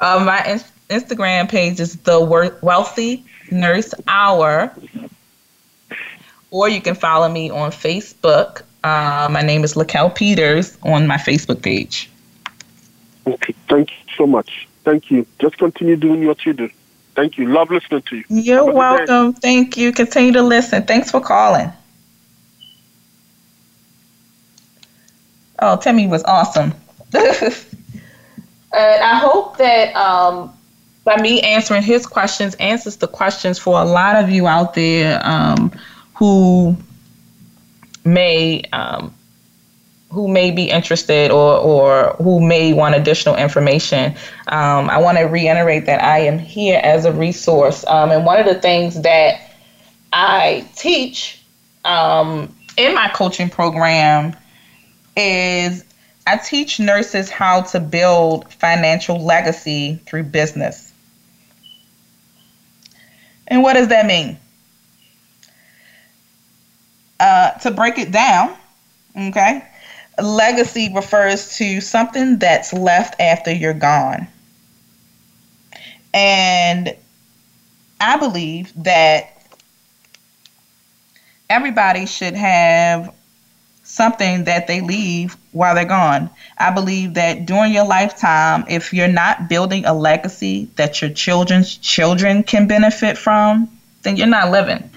Uh, 0.00 0.22
my 0.24 0.44
in- 0.44 0.98
Instagram 1.00 1.48
page 1.48 1.80
is 1.80 1.96
the 1.98 2.20
Wealthy 2.62 3.24
Nurse 3.50 3.94
Hour, 4.06 4.74
or 6.50 6.68
you 6.68 6.80
can 6.80 6.94
follow 6.94 7.28
me 7.28 7.50
on 7.50 7.70
Facebook. 7.70 8.62
Uh, 8.84 9.28
my 9.30 9.42
name 9.42 9.64
is 9.64 9.74
Laquel 9.74 10.14
Peters 10.14 10.78
on 10.82 11.06
my 11.06 11.16
Facebook 11.16 11.62
page. 11.62 12.10
Okay, 13.26 13.54
thank 13.68 13.90
you 13.90 14.07
so 14.18 14.26
much. 14.26 14.68
Thank 14.84 15.10
you. 15.10 15.26
Just 15.38 15.56
continue 15.56 15.96
doing 15.96 16.26
what 16.26 16.44
you 16.44 16.52
do. 16.52 16.68
Thank 17.14 17.38
you. 17.38 17.46
Love 17.46 17.70
listening 17.70 18.02
to 18.02 18.16
you. 18.16 18.24
You're 18.28 18.70
welcome. 18.70 19.32
Thank 19.32 19.76
you. 19.76 19.92
Continue 19.92 20.32
to 20.32 20.42
listen. 20.42 20.84
Thanks 20.84 21.10
for 21.10 21.20
calling. 21.20 21.72
Oh, 25.60 25.76
Timmy 25.76 26.06
was 26.06 26.22
awesome. 26.24 26.74
and 27.14 27.54
I 28.72 29.18
hope 29.18 29.56
that 29.58 29.96
um, 29.96 30.52
by 31.04 31.20
me 31.20 31.40
answering 31.40 31.82
his 31.82 32.06
questions 32.06 32.54
answers 32.56 32.96
the 32.98 33.08
questions 33.08 33.58
for 33.58 33.80
a 33.80 33.84
lot 33.84 34.22
of 34.22 34.30
you 34.30 34.46
out 34.46 34.74
there 34.74 35.20
um, 35.24 35.72
who 36.14 36.76
may 38.04 38.62
um, 38.72 39.12
who 40.10 40.26
may 40.26 40.50
be 40.50 40.70
interested 40.70 41.30
or, 41.30 41.58
or 41.58 42.16
who 42.18 42.40
may 42.40 42.72
want 42.72 42.94
additional 42.94 43.36
information, 43.36 44.14
um, 44.48 44.88
I 44.88 44.98
want 44.98 45.18
to 45.18 45.24
reiterate 45.24 45.86
that 45.86 46.02
I 46.02 46.20
am 46.20 46.38
here 46.38 46.80
as 46.82 47.04
a 47.04 47.12
resource. 47.12 47.84
Um, 47.86 48.10
and 48.10 48.24
one 48.24 48.40
of 48.40 48.46
the 48.46 48.60
things 48.60 49.02
that 49.02 49.40
I 50.12 50.66
teach 50.74 51.42
um, 51.84 52.54
in 52.76 52.94
my 52.94 53.08
coaching 53.08 53.50
program 53.50 54.34
is 55.16 55.84
I 56.26 56.36
teach 56.36 56.80
nurses 56.80 57.30
how 57.30 57.62
to 57.62 57.80
build 57.80 58.50
financial 58.52 59.22
legacy 59.22 60.00
through 60.06 60.24
business. 60.24 60.92
And 63.46 63.62
what 63.62 63.74
does 63.74 63.88
that 63.88 64.06
mean? 64.06 64.38
Uh, 67.20 67.50
to 67.52 67.70
break 67.70 67.98
it 67.98 68.12
down, 68.12 68.54
okay, 69.16 69.66
legacy 70.20 70.92
refers 70.94 71.56
to 71.56 71.80
something 71.80 72.38
that's 72.38 72.72
left 72.72 73.20
after 73.20 73.52
you're 73.52 73.74
gone. 73.74 74.28
And 76.12 76.94
I 78.00 78.16
believe 78.16 78.72
that 78.82 79.34
everybody 81.50 82.06
should 82.06 82.34
have 82.34 83.14
something 83.84 84.44
that 84.44 84.66
they 84.66 84.80
leave 84.80 85.36
while 85.52 85.74
they're 85.74 85.84
gone. 85.84 86.28
I 86.58 86.70
believe 86.70 87.14
that 87.14 87.46
during 87.46 87.72
your 87.72 87.86
lifetime, 87.86 88.64
if 88.68 88.92
you're 88.92 89.08
not 89.08 89.48
building 89.48 89.86
a 89.86 89.94
legacy 89.94 90.68
that 90.76 91.00
your 91.00 91.10
children's 91.10 91.76
children 91.76 92.42
can 92.42 92.66
benefit 92.66 93.16
from, 93.16 93.68
then 94.02 94.16
you're 94.16 94.26
not 94.26 94.50
living. 94.50 94.90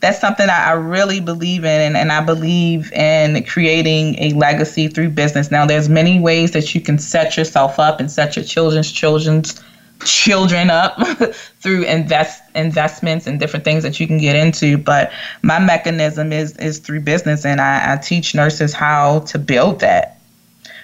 That's 0.00 0.18
something 0.18 0.48
I, 0.48 0.70
I 0.70 0.72
really 0.72 1.20
believe 1.20 1.64
in, 1.64 1.80
and, 1.80 1.96
and 1.96 2.10
I 2.10 2.22
believe 2.24 2.92
in 2.92 3.44
creating 3.44 4.18
a 4.18 4.32
legacy 4.32 4.88
through 4.88 5.10
business. 5.10 5.50
Now, 5.50 5.66
there's 5.66 5.88
many 5.88 6.18
ways 6.18 6.52
that 6.52 6.74
you 6.74 6.80
can 6.80 6.98
set 6.98 7.36
yourself 7.36 7.78
up 7.78 8.00
and 8.00 8.10
set 8.10 8.34
your 8.34 8.44
children's 8.44 8.90
children's 8.90 9.62
children 10.04 10.70
up 10.70 10.98
through 11.60 11.82
invest 11.84 12.42
investments 12.54 13.26
and 13.26 13.38
different 13.38 13.64
things 13.66 13.82
that 13.82 14.00
you 14.00 14.06
can 14.06 14.16
get 14.16 14.34
into. 14.34 14.78
But 14.78 15.12
my 15.42 15.58
mechanism 15.58 16.32
is 16.32 16.56
is 16.56 16.78
through 16.78 17.00
business, 17.00 17.44
and 17.44 17.60
I, 17.60 17.94
I 17.94 17.96
teach 17.98 18.34
nurses 18.34 18.72
how 18.72 19.20
to 19.20 19.38
build 19.38 19.80
that 19.80 20.18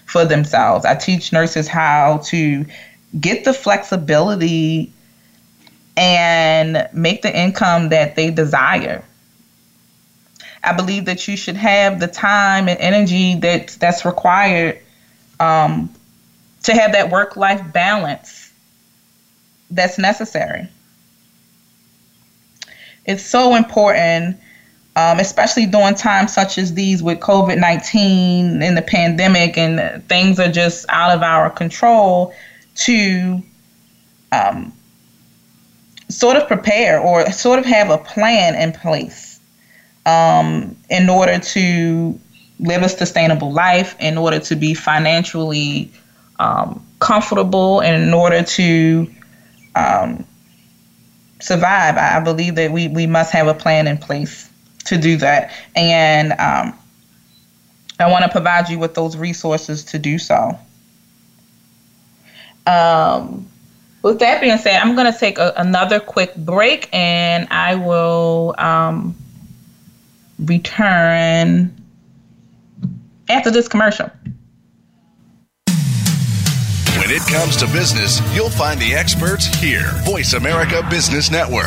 for 0.05 0.27
themselves. 0.27 0.85
I 0.85 0.95
teach 0.95 1.33
nurses 1.33 1.67
how 1.67 2.19
to 2.27 2.67
get 3.19 3.45
the 3.45 3.55
flexibility 3.55 4.93
and 5.97 6.87
make 6.93 7.23
the 7.23 7.37
income 7.37 7.89
that 7.89 8.17
they 8.17 8.31
desire. 8.31 9.03
I 10.65 10.73
believe 10.73 11.05
that 11.05 11.29
you 11.29 11.37
should 11.37 11.57
have 11.57 12.01
the 12.01 12.09
time 12.09 12.69
and 12.69 12.79
energy 12.81 13.37
that 13.37 13.77
that's 13.81 14.05
required 14.05 14.79
um, 15.39 15.93
to 16.65 16.75
have 16.75 16.93
that 16.93 17.11
work 17.11 17.37
life 17.37 17.63
balance 17.73 18.47
that's 19.71 19.99
necessary. 19.99 20.69
It's 23.05 23.23
so 23.23 23.55
important, 23.55 24.37
um, 24.97 25.21
especially 25.21 25.67
during 25.67 25.95
times 25.95 26.33
such 26.33 26.59
as 26.59 26.75
these 26.75 27.03
with 27.03 27.21
COVID 27.21 27.59
19 27.59 28.63
and 28.63 28.77
the 28.77 28.83
pandemic, 28.83 29.57
and 29.57 30.05
things 30.09 30.41
are 30.41 30.51
just 30.51 30.87
out 30.89 31.15
of 31.15 31.23
our 31.23 31.51
control, 31.51 32.35
to 32.77 33.41
um, 34.33 34.73
sort 36.09 36.37
of 36.37 36.47
prepare 36.47 37.01
or 37.01 37.31
sort 37.33 37.59
of 37.59 37.65
have 37.65 37.91
a 37.91 37.99
plan 37.99 38.55
in 38.55 38.73
place 38.73 39.41
um, 40.07 40.77
in 40.89 41.09
order 41.09 41.39
to 41.39 42.19
live 42.61 42.83
a 42.83 42.89
sustainable 42.89 43.53
life, 43.53 43.97
in 43.99 44.17
order 44.17 44.39
to 44.39 44.57
be 44.57 44.73
financially 44.73 45.91
um, 46.39 46.85
comfortable, 47.01 47.81
and 47.81 48.03
in 48.03 48.15
order 48.15 48.43
to 48.43 49.11
um, 49.75 50.25
survive. 51.41 51.97
I 51.97 52.21
believe 52.21 52.55
that 52.55 52.71
we, 52.73 52.89
we 52.89 53.07
must 53.07 53.33
have 53.33 53.47
a 53.49 53.55
plan 53.55 53.87
in 53.87 53.99
place 53.99 54.49
to 54.87 54.97
do 54.97 55.17
that. 55.19 55.53
And 55.75 56.33
um, 56.33 56.79
I 57.99 58.11
want 58.11 58.25
to 58.25 58.31
provide 58.31 58.69
you 58.69 58.79
with 58.79 58.95
those 58.95 59.17
resources 59.17 59.85
to 59.87 59.99
do 59.99 60.19
so. 60.19 60.59
Um, 62.67 63.49
with 64.07 64.21
that 64.21 64.41
being 64.41 64.57
said, 64.59 64.81
I'm 64.81 64.95
going 64.95 65.13
to 65.13 65.19
take 65.19 65.39
a, 65.39 65.53
another 65.57 65.99
quick 65.99 66.35
break 66.37 66.89
and 66.93 67.49
I 67.51 67.75
will 67.75 68.55
um, 68.57 69.17
return 70.39 71.75
after 73.29 73.51
this 73.51 73.67
commercial. 73.67 74.09
When 76.99 77.11
it 77.11 77.23
comes 77.23 77.57
to 77.57 77.67
business, 77.67 78.21
you'll 78.35 78.49
find 78.49 78.81
the 78.81 78.95
experts 78.95 79.47
here. 79.47 79.91
Voice 80.05 80.35
America 80.35 80.87
Business 80.89 81.31
Network. 81.31 81.67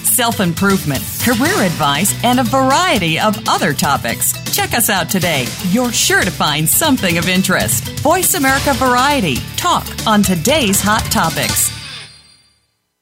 self 0.11 0.39
improvement, 0.39 1.01
career 1.21 1.63
advice, 1.63 2.13
and 2.23 2.39
a 2.39 2.43
variety 2.43 3.19
of 3.19 3.37
other 3.47 3.73
topics. 3.73 4.33
Check 4.55 4.73
us 4.73 4.89
out 4.89 5.09
today. 5.09 5.45
You're 5.69 5.91
sure 5.91 6.21
to 6.21 6.31
find 6.31 6.67
something 6.67 7.17
of 7.17 7.27
interest. 7.29 7.99
Voice 8.01 8.33
America 8.33 8.73
Variety. 8.73 9.35
Talk 9.55 9.87
on 10.05 10.21
today's 10.21 10.81
hot 10.81 11.03
topics. 11.11 11.71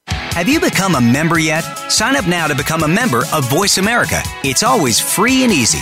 Have 0.07 0.47
you 0.47 0.60
become 0.62 0.95
a 0.95 1.01
member 1.01 1.38
yet? 1.38 1.62
Sign 1.91 2.16
up 2.16 2.28
now 2.28 2.47
to 2.47 2.55
become 2.55 2.84
a 2.84 2.88
member 2.88 3.24
of 3.34 3.49
Voice 3.49 3.78
America. 3.78 4.22
It's 4.43 4.64
always 4.64 4.99
free 4.99 5.43
and 5.43 5.51
easy. 5.51 5.82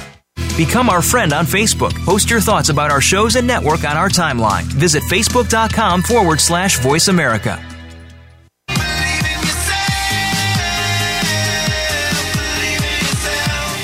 Become 0.57 0.89
our 0.89 1.01
friend 1.01 1.33
on 1.33 1.45
Facebook. 1.45 1.93
Post 2.05 2.29
your 2.29 2.41
thoughts 2.41 2.69
about 2.69 2.91
our 2.91 3.01
shows 3.01 3.35
and 3.35 3.47
network 3.47 3.83
on 3.83 3.97
our 3.97 4.09
timeline. 4.09 4.63
Visit 4.63 5.03
facebook.com 5.03 6.01
forward 6.03 6.39
slash 6.39 6.79
voice 6.79 7.07
America. 7.07 7.59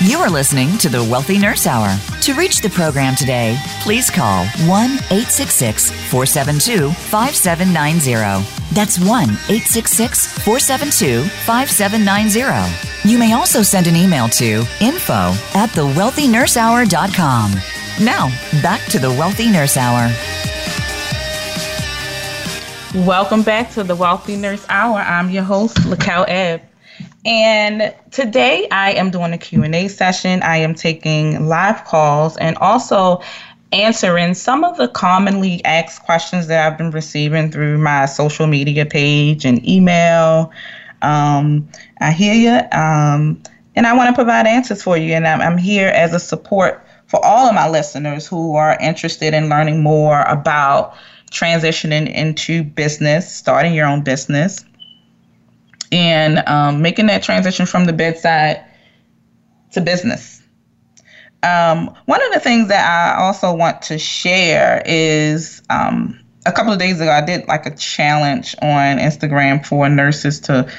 You 0.03 0.19
are 0.19 0.29
listening 0.29 0.77
to 0.77 0.89
the 0.89 1.03
Wealthy 1.03 1.37
Nurse 1.37 1.67
Hour. 1.67 1.89
To 2.27 2.33
reach 2.33 2.59
the 2.59 2.69
program 2.69 3.15
today, 3.15 3.57
please 3.79 4.09
call 4.09 4.43
1 4.67 4.67
866 4.67 5.91
472 6.11 6.91
5790. 6.91 8.75
That's 8.75 8.99
1 8.99 9.07
866 9.07 10.27
472 10.43 11.23
5790. 11.23 13.09
You 13.09 13.17
may 13.17 13.31
also 13.31 13.61
send 13.61 13.87
an 13.87 13.95
email 13.95 14.27
to 14.27 14.65
info 14.81 15.31
at 15.55 15.69
thewealthynursehour.com. 15.69 17.51
Now, 18.03 18.27
back 18.61 18.81
to 18.89 18.99
the 18.99 19.11
Wealthy 19.11 19.49
Nurse 19.49 19.77
Hour. 19.77 20.11
Welcome 23.05 23.43
back 23.43 23.71
to 23.71 23.85
the 23.85 23.95
Wealthy 23.95 24.35
Nurse 24.35 24.65
Hour. 24.67 24.97
I'm 24.97 25.29
your 25.29 25.43
host, 25.43 25.77
Laquel 25.77 26.25
Ebb. 26.27 26.66
And 27.27 27.93
today 28.11 28.69
I 28.71 28.93
am 28.93 29.11
doing 29.11 29.33
a 29.33 29.37
Q&A 29.37 29.89
session. 29.89 30.41
I 30.43 30.57
am 30.57 30.73
taking 30.73 31.47
live 31.47 31.83
calls 31.83 32.37
and 32.37 32.57
also 32.59 33.21
answering 33.73 34.33
some 34.33 34.63
of 34.63 34.77
the 34.77 34.87
commonly 34.87 35.63
asked 35.65 36.03
questions 36.03 36.47
that 36.47 36.65
I've 36.65 36.77
been 36.77 36.91
receiving 36.91 37.51
through 37.51 37.79
my 37.79 38.05
social 38.05 38.47
media 38.47 38.85
page 38.85 39.43
and 39.43 39.67
email. 39.67 40.53
Um, 41.01 41.67
I 41.99 42.13
hear 42.13 42.33
you. 42.33 42.79
Um, 42.79 43.43
and 43.75 43.85
I 43.85 43.93
want 43.93 44.07
to 44.07 44.15
provide 44.15 44.47
answers 44.47 44.81
for 44.81 44.95
you. 44.95 45.11
And 45.11 45.27
I'm, 45.27 45.41
I'm 45.41 45.57
here 45.57 45.89
as 45.89 46.13
a 46.13 46.19
support 46.19 46.81
for 47.07 47.23
all 47.25 47.49
of 47.49 47.53
my 47.53 47.67
listeners 47.67 48.25
who 48.25 48.55
are 48.55 48.77
interested 48.79 49.33
in 49.33 49.49
learning 49.49 49.83
more 49.83 50.21
about 50.21 50.95
transitioning 51.29 52.09
into 52.09 52.63
business, 52.63 53.29
starting 53.35 53.73
your 53.73 53.85
own 53.85 54.01
business, 54.01 54.63
and 55.91 56.47
um, 56.47 56.81
making 56.81 57.07
that 57.07 57.23
transition 57.23 57.65
from 57.65 57.85
the 57.85 57.93
bedside 57.93 58.63
to 59.71 59.81
business. 59.81 60.41
Um, 61.43 61.95
one 62.05 62.21
of 62.25 62.33
the 62.33 62.39
things 62.39 62.67
that 62.69 62.85
I 62.85 63.23
also 63.23 63.53
want 63.53 63.81
to 63.83 63.97
share 63.97 64.81
is 64.85 65.61
um, 65.69 66.19
a 66.45 66.51
couple 66.51 66.73
of 66.73 66.79
days 66.79 66.99
ago, 66.99 67.11
I 67.11 67.21
did 67.21 67.47
like 67.47 67.65
a 67.65 67.75
challenge 67.75 68.55
on 68.61 68.97
Instagram 68.97 69.65
for 69.65 69.87
nurses 69.89 70.39
to 70.41 70.69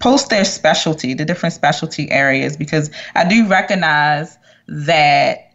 post 0.00 0.30
their 0.30 0.44
specialty, 0.44 1.14
the 1.14 1.24
different 1.24 1.54
specialty 1.54 2.10
areas, 2.10 2.56
because 2.56 2.90
I 3.14 3.26
do 3.26 3.46
recognize 3.46 4.36
that 4.66 5.54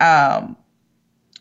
um, 0.00 0.56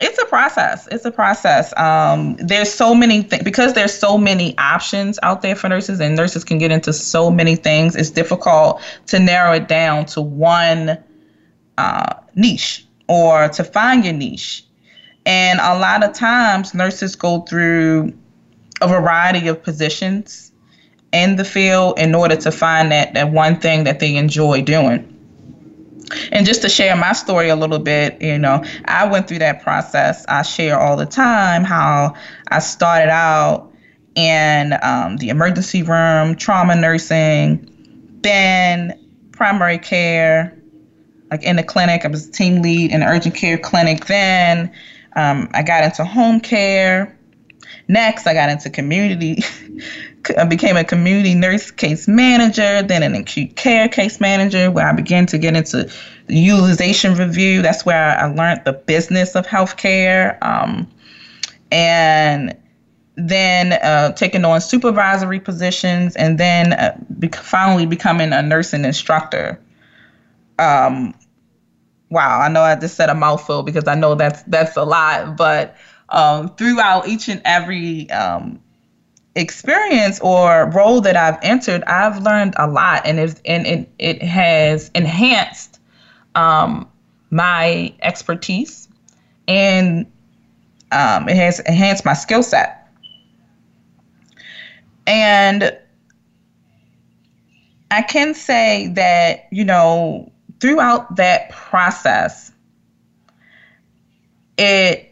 it's 0.02 0.18
a 0.18 0.26
process. 0.26 0.88
It's 0.92 1.06
a 1.06 1.12
process. 1.12 1.78
Um, 1.78 2.36
there's 2.38 2.74
so 2.74 2.96
many 2.96 3.22
things 3.22 3.44
because 3.44 3.74
there's 3.74 3.94
so 3.94 4.18
many 4.18 4.58
options 4.58 5.20
out 5.22 5.44
there 5.44 5.56
for 5.56 5.70
nurses, 5.70 6.02
and 6.02 6.16
nurses 6.16 6.44
can 6.44 6.58
get 6.58 6.72
into 6.72 6.92
so 6.92 7.30
many 7.30 7.56
things. 7.56 7.96
It's 7.96 8.10
difficult 8.10 8.82
to 9.08 9.20
narrow 9.20 9.54
it 9.54 9.68
down 9.68 10.06
to 10.08 10.22
one 10.22 10.98
uh, 11.78 12.14
niche 12.36 12.86
or 13.08 13.48
to 13.50 13.64
find 13.64 14.04
your 14.04 14.14
niche. 14.14 14.66
And 15.28 15.60
a 15.60 15.78
lot 15.78 16.04
of 16.04 16.14
times, 16.14 16.74
nurses 16.74 17.16
go 17.16 17.42
through 17.42 18.12
a 18.82 18.88
variety 18.88 19.48
of 19.48 19.62
positions 19.62 20.52
in 21.14 21.36
the 21.36 21.46
field 21.46 22.00
in 22.00 22.16
order 22.16 22.36
to 22.38 22.52
find 22.52 22.92
that 22.92 23.14
that 23.14 23.30
one 23.30 23.60
thing 23.60 23.84
that 23.84 24.00
they 24.00 24.16
enjoy 24.16 24.64
doing. 24.64 25.11
And 26.32 26.46
just 26.46 26.62
to 26.64 26.70
share 26.70 26.96
my 26.96 27.14
story 27.14 27.50
a 27.50 27.56
little 27.56 27.80
bit, 27.80 28.22
you 28.22 28.38
know, 28.38 28.64
I 28.86 29.08
went 29.08 29.28
through 29.28 29.40
that 29.40 29.62
process. 29.62 30.26
I 30.28 30.42
share 30.42 30.80
all 30.80 30.96
the 30.96 31.06
time 31.06 31.64
how 31.64 32.16
I 32.50 32.60
started 32.60 33.10
out 33.10 33.72
in 34.16 34.78
um, 34.82 35.18
the 35.18 35.30
emergency 35.30 35.84
room, 35.84 36.36
trauma 36.36 36.76
nursing, 36.76 37.68
then 38.22 38.98
primary 39.32 39.78
care, 39.78 40.58
like 41.30 41.44
in 41.44 41.56
the 41.56 41.64
clinic. 41.64 42.06
I 42.06 42.10
was 42.10 42.30
team 42.30 42.62
lead 42.62 42.92
in 42.92 43.00
the 43.00 43.08
urgent 43.08 43.36
care 43.36 43.58
clinic 43.58 44.06
then. 44.06 44.72
Um, 45.16 45.50
I 45.54 45.64
got 45.64 45.84
into 45.84 46.06
home 46.06 46.40
care. 46.40 47.18
Next, 47.88 48.28
I 48.28 48.34
got 48.34 48.50
into 48.50 48.70
community. 48.70 49.44
I 50.38 50.46
became 50.46 50.78
a 50.78 50.84
community 50.84 51.34
nurse 51.34 51.72
case 51.72 52.08
manager, 52.08 52.84
then 52.84 53.04
an 53.04 53.16
acute 53.16 53.56
care 53.56 53.90
case 53.90 54.20
manager, 54.20 54.70
where 54.70 54.88
I 54.88 54.94
began 54.94 55.26
to 55.28 55.38
get 55.38 55.56
into 55.56 55.92
utilization 56.28 57.16
review. 57.16 57.62
That's 57.62 57.86
where 57.86 58.18
I 58.18 58.26
learned 58.26 58.62
the 58.66 58.74
business 58.74 59.36
of 59.36 59.48
healthcare. 59.48 60.42
Um, 60.44 60.88
and 61.72 62.56
then 63.16 63.74
uh, 63.74 64.12
taking 64.14 64.46
on 64.46 64.62
supervisory 64.62 65.40
positions, 65.40 66.16
and 66.16 66.38
then 66.38 66.74
uh, 66.74 66.98
be- 67.20 67.28
finally 67.30 67.86
becoming 67.86 68.34
a 68.34 68.42
nursing 68.42 68.86
instructor. 68.86 69.60
Um, 70.60 71.14
wow, 72.10 72.40
I 72.40 72.50
know 72.50 72.62
I 72.62 72.76
just 72.76 72.96
said 72.96 73.10
a 73.10 73.16
mouthful 73.16 73.64
because 73.64 73.88
I 73.88 73.96
know 73.96 74.16
that's 74.16 74.44
that's 74.44 74.78
a 74.78 74.84
lot, 74.84 75.36
but 75.36 75.76
um, 76.12 76.50
throughout 76.56 77.08
each 77.08 77.28
and 77.28 77.42
every 77.46 78.10
um, 78.12 78.62
experience 79.36 80.20
or 80.20 80.70
role 80.70 81.02
that 81.02 81.16
I've 81.16 81.40
entered, 81.42 81.84
I've 81.86 82.22
learned 82.22 82.54
a 82.58 82.68
lot, 82.68 83.02
and 83.06 83.20
it 83.20 83.42
and 83.46 83.66
it, 83.66 83.90
it 83.98 84.22
has 84.22 84.92
enhanced 84.94 85.80
um, 86.36 86.88
my 87.30 87.94
expertise, 88.02 88.88
and 89.48 90.06
um, 90.92 91.28
it 91.30 91.38
has 91.38 91.60
enhanced 91.62 92.06
my 92.06 92.14
skill 92.14 92.44
set. 92.44 92.78
And 95.08 95.78
I 97.90 98.02
can 98.02 98.34
say 98.34 98.88
that, 98.90 99.48
you 99.52 99.66
know, 99.66 100.32
throughout 100.60 101.16
that 101.18 101.50
process, 101.50 102.52
it 104.58 105.11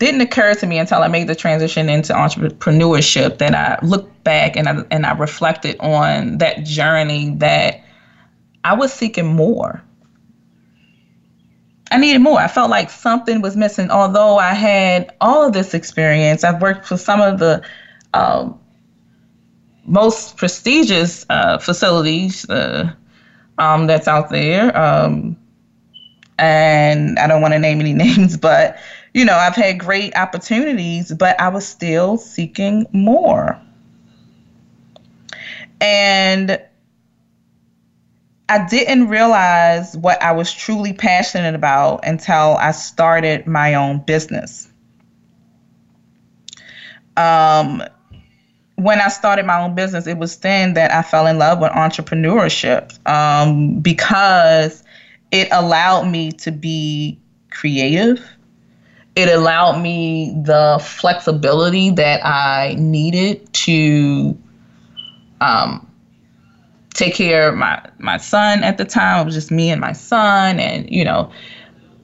didn't 0.00 0.22
occur 0.22 0.54
to 0.54 0.66
me 0.66 0.78
until 0.78 1.02
I 1.02 1.08
made 1.08 1.28
the 1.28 1.34
transition 1.34 1.90
into 1.90 2.14
entrepreneurship 2.14 3.36
that 3.38 3.54
I 3.54 3.78
looked 3.84 4.24
back 4.24 4.56
and 4.56 4.66
I, 4.66 4.82
and 4.90 5.04
I 5.04 5.12
reflected 5.12 5.76
on 5.78 6.38
that 6.38 6.64
journey 6.64 7.34
that 7.36 7.84
I 8.64 8.72
was 8.72 8.92
seeking 8.92 9.26
more. 9.26 9.82
I 11.90 11.98
needed 11.98 12.20
more. 12.20 12.40
I 12.40 12.48
felt 12.48 12.70
like 12.70 12.88
something 12.88 13.42
was 13.42 13.56
missing. 13.56 13.90
Although 13.90 14.38
I 14.38 14.54
had 14.54 15.12
all 15.20 15.46
of 15.46 15.52
this 15.52 15.74
experience, 15.74 16.44
I've 16.44 16.62
worked 16.62 16.86
for 16.86 16.96
some 16.96 17.20
of 17.20 17.38
the 17.38 17.62
um, 18.14 18.58
most 19.84 20.38
prestigious 20.38 21.26
uh, 21.28 21.58
facilities 21.58 22.48
uh, 22.48 22.90
um, 23.58 23.86
that's 23.86 24.08
out 24.08 24.30
there. 24.30 24.74
Um, 24.76 25.36
and 26.38 27.18
I 27.18 27.26
don't 27.26 27.42
want 27.42 27.52
to 27.52 27.58
name 27.58 27.80
any 27.80 27.92
names, 28.06 28.38
but 28.38 28.78
you 29.14 29.24
know, 29.24 29.34
I've 29.34 29.56
had 29.56 29.78
great 29.78 30.16
opportunities, 30.16 31.12
but 31.12 31.40
I 31.40 31.48
was 31.48 31.66
still 31.66 32.16
seeking 32.16 32.86
more. 32.92 33.60
And 35.80 36.60
I 38.48 38.66
didn't 38.66 39.08
realize 39.08 39.96
what 39.96 40.20
I 40.22 40.32
was 40.32 40.52
truly 40.52 40.92
passionate 40.92 41.54
about 41.54 42.00
until 42.04 42.56
I 42.56 42.72
started 42.72 43.46
my 43.46 43.74
own 43.74 44.00
business. 44.00 44.68
Um, 47.16 47.82
when 48.74 49.00
I 49.00 49.08
started 49.08 49.46
my 49.46 49.60
own 49.60 49.74
business, 49.74 50.06
it 50.06 50.18
was 50.18 50.36
then 50.38 50.74
that 50.74 50.92
I 50.92 51.02
fell 51.02 51.26
in 51.26 51.38
love 51.38 51.60
with 51.60 51.70
entrepreneurship 51.72 53.06
um, 53.08 53.78
because 53.80 54.82
it 55.30 55.48
allowed 55.52 56.08
me 56.08 56.32
to 56.32 56.50
be 56.50 57.18
creative. 57.50 58.20
It 59.20 59.28
allowed 59.28 59.80
me 59.80 60.32
the 60.44 60.78
flexibility 60.82 61.90
that 61.90 62.24
I 62.24 62.74
needed 62.78 63.52
to 63.52 64.36
um, 65.40 65.86
take 66.94 67.14
care 67.14 67.48
of 67.48 67.56
my, 67.56 67.80
my 67.98 68.16
son 68.16 68.64
at 68.64 68.78
the 68.78 68.84
time. 68.84 69.22
It 69.22 69.24
was 69.26 69.34
just 69.34 69.50
me 69.50 69.70
and 69.70 69.80
my 69.80 69.92
son. 69.92 70.58
And, 70.58 70.88
you 70.90 71.04
know, 71.04 71.30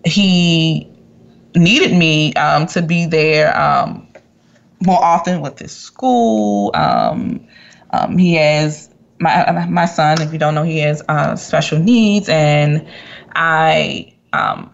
he 0.04 0.88
needed 1.54 1.96
me 1.96 2.34
um, 2.34 2.66
to 2.66 2.82
be 2.82 3.06
there 3.06 3.58
um, 3.58 4.06
more 4.84 5.02
often 5.02 5.40
with 5.40 5.58
his 5.58 5.72
school. 5.72 6.70
Um, 6.74 7.46
um, 7.90 8.18
he 8.18 8.34
has 8.34 8.90
my 9.20 9.66
my 9.66 9.86
son. 9.86 10.20
If 10.20 10.32
you 10.32 10.38
don't 10.38 10.54
know, 10.54 10.62
he 10.62 10.78
has 10.78 11.02
uh, 11.08 11.36
special 11.36 11.78
needs, 11.78 12.28
and 12.28 12.86
I 13.34 14.12
um, 14.32 14.70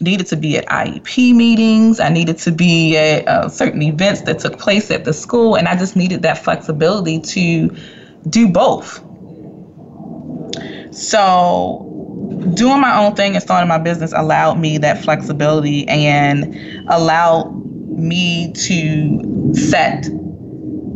needed 0.00 0.26
to 0.28 0.36
be 0.36 0.56
at 0.56 0.66
IEP 0.66 1.34
meetings. 1.34 2.00
I 2.00 2.08
needed 2.08 2.38
to 2.38 2.52
be 2.52 2.96
at 2.96 3.28
uh, 3.28 3.48
certain 3.48 3.82
events 3.82 4.22
that 4.22 4.38
took 4.38 4.58
place 4.58 4.90
at 4.90 5.04
the 5.04 5.12
school, 5.12 5.56
and 5.56 5.68
I 5.68 5.76
just 5.76 5.96
needed 5.96 6.22
that 6.22 6.42
flexibility 6.42 7.20
to 7.20 7.76
do 8.28 8.48
both. 8.48 9.02
So, 10.92 11.86
doing 12.54 12.80
my 12.80 13.04
own 13.04 13.14
thing 13.14 13.34
and 13.34 13.42
starting 13.42 13.68
my 13.68 13.78
business 13.78 14.12
allowed 14.12 14.58
me 14.58 14.78
that 14.78 15.02
flexibility 15.02 15.86
and 15.88 16.54
allowed 16.88 17.54
me 17.96 18.52
to 18.52 19.54
set 19.54 20.06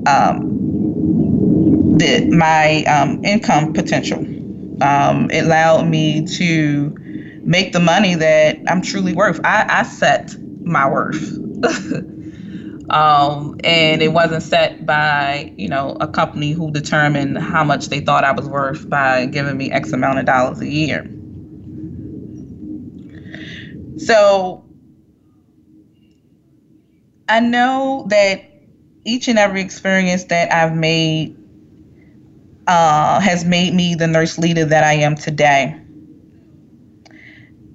um, 0.07 0.55
the, 1.99 2.29
my 2.31 2.83
um, 2.85 3.25
income 3.25 3.73
potential. 3.73 4.19
Um, 4.83 5.31
it 5.31 5.45
allowed 5.45 5.87
me 5.87 6.27
to 6.27 6.97
make 7.45 7.73
the 7.73 7.81
money 7.81 8.15
that 8.15 8.59
I'm 8.69 8.83
truly 8.83 9.13
worth. 9.15 9.41
I, 9.45 9.67
I 9.69 9.83
set 9.85 10.35
my 10.63 10.89
worth. 10.89 11.33
um, 12.91 13.57
and 13.65 14.03
it 14.03 14.13
wasn't 14.13 14.43
set 14.43 14.85
by, 14.87 15.53
you 15.57 15.69
know, 15.69 15.97
a 16.01 16.09
company 16.09 16.53
who 16.53 16.71
determined 16.71 17.39
how 17.39 17.65
much 17.65 17.89
they 17.89 18.01
thought 18.01 18.25
I 18.25 18.33
was 18.33 18.49
worth 18.49 18.89
by 18.89 19.27
giving 19.27 19.57
me 19.57 19.71
X 19.71 19.93
amount 19.93 20.19
of 20.19 20.27
dollars 20.27 20.61
a 20.61 20.69
year. 20.69 21.09
So 23.99 24.65
I 27.29 27.41
know 27.41 28.07
that 28.09 28.43
each 29.05 29.29
and 29.29 29.39
every 29.39 29.61
experience 29.61 30.25
that 30.25 30.53
I've 30.53 30.75
made 30.75 31.37
uh, 32.67 33.21
has 33.21 33.45
made 33.45 33.75
me 33.75 33.95
the 33.95 34.07
nurse 34.07 34.39
leader 34.39 34.65
that 34.65 34.85
I 34.85 34.95
am 34.95 35.15
today. 35.17 35.84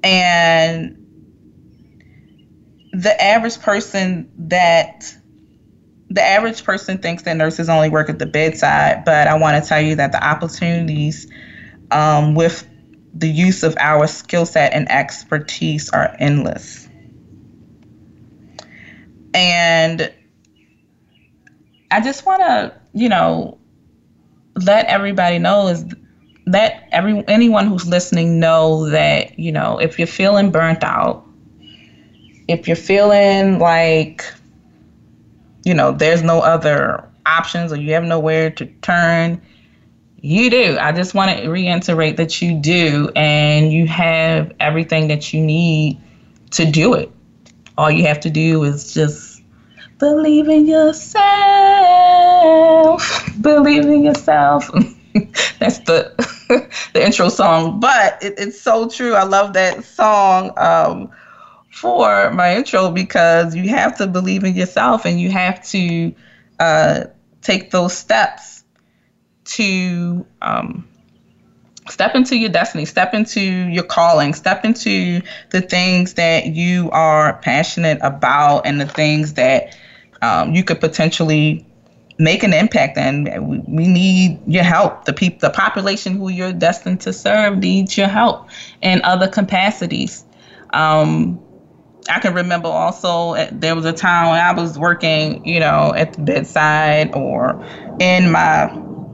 And 0.03 0.95
the 2.93 3.21
average 3.21 3.59
person 3.59 4.31
that 4.49 5.15
the 6.09 6.23
average 6.23 6.63
person 6.63 6.97
thinks 6.97 7.23
that 7.23 7.37
nurses 7.37 7.69
only 7.69 7.89
work 7.89 8.09
at 8.09 8.17
the 8.17 8.25
bedside, 8.25 9.05
but 9.05 9.27
I 9.27 9.35
want 9.35 9.63
to 9.63 9.67
tell 9.67 9.79
you 9.79 9.95
that 9.95 10.11
the 10.11 10.25
opportunities 10.25 11.27
um, 11.91 12.33
with 12.33 12.67
the 13.13 13.29
use 13.29 13.63
of 13.63 13.75
our 13.79 14.07
skill 14.07 14.45
set 14.45 14.73
and 14.73 14.89
expertise 14.91 15.89
are 15.91 16.15
endless. 16.19 16.87
And 19.33 20.11
I 21.91 22.01
just 22.01 22.25
want 22.25 22.41
to, 22.41 22.73
you 22.93 23.09
know, 23.09 23.59
let 24.55 24.85
everybody 24.87 25.39
know 25.39 25.67
is 25.67 25.85
let 26.49 26.87
every 26.91 27.23
anyone 27.27 27.67
who's 27.67 27.87
listening 27.87 28.39
know 28.39 28.89
that, 28.89 29.37
you 29.39 29.51
know, 29.51 29.79
if 29.79 29.97
you're 29.97 30.07
feeling 30.07 30.51
burnt 30.51 30.83
out, 30.83 31.25
if 32.47 32.67
you're 32.67 32.75
feeling 32.75 33.59
like 33.59 34.23
you 35.65 35.73
know, 35.73 35.91
there's 35.91 36.23
no 36.23 36.39
other 36.39 37.07
options 37.25 37.71
or 37.71 37.75
you 37.75 37.93
have 37.93 38.03
nowhere 38.03 38.49
to 38.49 38.65
turn, 38.81 39.41
you 40.21 40.49
do. 40.49 40.77
I 40.79 40.93
just 40.93 41.13
want 41.13 41.37
to 41.37 41.49
reiterate 41.49 42.17
that 42.17 42.41
you 42.41 42.55
do 42.55 43.11
and 43.15 43.71
you 43.71 43.85
have 43.87 44.53
everything 44.59 45.09
that 45.09 45.33
you 45.33 45.41
need 45.41 45.99
to 46.51 46.65
do 46.65 46.93
it 46.95 47.11
all 47.79 47.89
you 47.89 48.05
have 48.05 48.19
to 48.19 48.29
do 48.29 48.63
is 48.65 48.93
just 48.93 49.41
believe 49.99 50.49
in 50.49 50.67
yourself. 50.67 51.23
Believe 53.41 53.85
in 53.85 54.03
yourself. 54.03 54.69
That's 55.59 55.79
the 55.79 56.13
the 56.93 57.05
intro 57.05 57.29
song, 57.29 57.79
but 57.79 58.17
it, 58.21 58.35
it's 58.37 58.59
so 58.59 58.87
true. 58.87 59.13
I 59.15 59.23
love 59.23 59.53
that 59.53 59.83
song 59.83 60.51
um, 60.57 61.09
for 61.71 62.31
my 62.31 62.55
intro 62.55 62.89
because 62.89 63.55
you 63.55 63.69
have 63.69 63.97
to 63.97 64.07
believe 64.07 64.43
in 64.43 64.55
yourself 64.55 65.05
and 65.05 65.19
you 65.19 65.31
have 65.31 65.61
to 65.69 66.13
uh, 66.59 67.03
take 67.41 67.71
those 67.71 67.93
steps 67.93 68.63
to 69.45 70.25
um, 70.41 70.87
step 71.89 72.15
into 72.15 72.35
your 72.37 72.49
destiny, 72.49 72.85
step 72.85 73.13
into 73.13 73.41
your 73.41 73.83
calling, 73.83 74.33
step 74.33 74.63
into 74.63 75.21
the 75.49 75.61
things 75.61 76.13
that 76.13 76.45
you 76.47 76.89
are 76.91 77.33
passionate 77.39 77.97
about 78.01 78.61
and 78.65 78.79
the 78.79 78.85
things 78.85 79.33
that 79.33 79.75
um, 80.21 80.53
you 80.53 80.63
could 80.63 80.79
potentially 80.79 81.65
make 82.19 82.43
an 82.43 82.53
impact 82.53 82.97
and 82.97 83.65
we, 83.67 83.87
need 83.87 84.39
your 84.45 84.63
help 84.63 85.05
the 85.05 85.13
people 85.13 85.39
the 85.39 85.49
population 85.49 86.15
who 86.15 86.29
you're 86.29 86.53
destined 86.53 86.99
to 87.01 87.13
serve 87.13 87.57
needs 87.57 87.97
your 87.97 88.07
help 88.07 88.47
in 88.81 89.01
other 89.03 89.27
capacities 89.27 90.25
um, 90.73 91.39
I 92.09 92.19
can 92.19 92.33
remember 92.33 92.67
also 92.67 93.35
uh, 93.35 93.47
there 93.51 93.75
was 93.75 93.85
a 93.85 93.93
time 93.93 94.29
when 94.29 94.39
I 94.39 94.51
was 94.51 94.79
working, 94.79 95.45
you 95.45 95.59
know, 95.59 95.93
at 95.95 96.13
the 96.13 96.21
bedside 96.21 97.13
or 97.13 97.63
in 97.99 98.31
my 98.31 98.67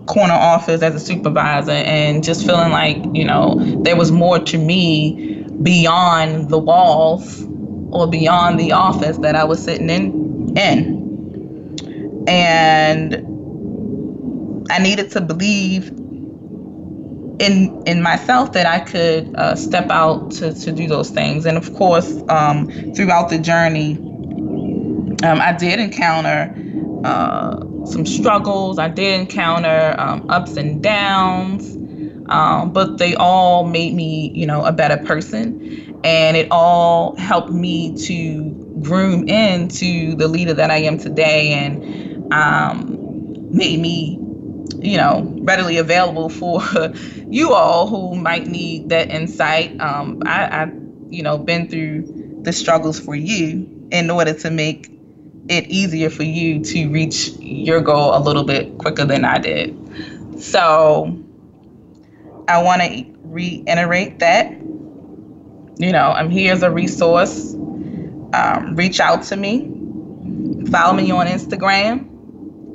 corner 0.08 0.34
office 0.34 0.82
as 0.82 0.96
a 0.96 1.00
supervisor 1.00 1.72
and 1.72 2.24
just 2.24 2.46
feeling 2.46 2.72
like, 2.72 2.98
you 3.14 3.26
know, 3.26 3.56
there 3.84 3.98
was 3.98 4.12
more 4.12 4.40
to 4.40 4.58
me 4.58 5.44
beyond 5.62 6.50
the 6.50 6.60
walls 6.60 7.44
or 7.92 8.08
beyond 8.08 8.60
the 8.60 8.72
office 8.72 9.18
that 9.20 9.36
I 9.36 9.44
was 9.44 9.62
sitting 9.62 9.90
in 9.90 10.58
in. 10.58 11.05
And 12.28 13.16
I 14.70 14.80
needed 14.80 15.12
to 15.12 15.22
believe 15.22 15.90
in 17.40 17.84
in 17.86 18.02
myself 18.02 18.54
that 18.54 18.66
I 18.66 18.80
could 18.80 19.36
uh, 19.36 19.56
step 19.56 19.90
out 19.90 20.32
to, 20.32 20.54
to 20.54 20.72
do 20.72 20.88
those 20.88 21.10
things. 21.10 21.46
And 21.46 21.58
of 21.58 21.74
course, 21.76 22.22
um, 22.30 22.70
throughout 22.96 23.30
the 23.30 23.38
journey, 23.38 23.98
um, 25.24 25.40
I 25.42 25.54
did 25.58 25.80
encounter 25.80 26.54
uh, 27.04 27.60
some 27.86 28.06
struggles. 28.06 28.80
I 28.80 28.88
did 28.90 29.20
encounter 29.20 29.96
um, 29.98 30.30
ups 30.30 30.58
and 30.58 30.82
downs, 30.82 31.76
um, 32.28 32.72
but 32.72 32.98
they 32.98 33.16
all 33.16 33.66
made 33.66 33.94
me, 33.94 34.32
you 34.34 34.46
know, 34.46 34.64
a 34.66 34.72
better 34.72 34.98
person, 35.06 36.00
and 36.04 36.38
it 36.38 36.48
all 36.52 37.16
helped 37.18 37.52
me 37.52 37.96
to 38.08 38.52
groom 38.82 39.28
into 39.28 40.16
the 40.16 40.28
leader 40.28 40.54
that 40.54 40.72
I 40.72 40.78
am 40.78 40.98
today, 40.98 41.54
and 41.54 42.05
um, 42.32 42.98
made 43.56 43.80
me 43.80 44.20
you 44.80 44.98
know, 44.98 45.24
readily 45.40 45.78
available 45.78 46.30
for 46.30 46.62
you 47.30 47.54
all 47.54 47.88
who 47.88 48.16
might 48.16 48.48
need 48.48 48.90
that 48.90 49.10
insight. 49.10 49.80
Um, 49.80 50.22
I, 50.26 50.64
I, 50.64 50.72
you 51.10 51.24
know, 51.24 51.38
been 51.38 51.70
through 51.70 52.42
the 52.42 52.54
struggles 52.54 53.00
for 53.00 53.16
you 53.16 53.88
in 53.92 54.10
order 54.10 54.34
to 54.34 54.52
make 54.52 54.92
it 55.48 55.68
easier 55.68 56.10
for 56.10 56.24
you 56.24 56.64
to 56.64 56.90
reach 56.90 57.30
your 57.40 57.82
goal 57.82 58.18
a 58.18 58.20
little 58.20 58.44
bit 58.44 58.78
quicker 58.78 59.06
than 59.06 59.26
I 59.26 59.38
did. 59.38 60.42
So 60.42 61.20
I 62.48 62.62
want 62.62 62.82
to 62.82 63.06
reiterate 63.24 64.20
that, 64.20 64.52
you 64.52 65.92
know, 65.92 66.12
I'm 66.12 66.30
here 66.30 66.54
as 66.54 66.64
a 66.64 66.72
resource. 66.72 67.54
Um, 67.54 68.76
reach 68.76 69.00
out 69.00 69.24
to 69.24 69.38
me. 69.38 69.72
Follow 70.70 70.94
me 70.94 71.12
on 71.12 71.28
Instagram 71.28 72.15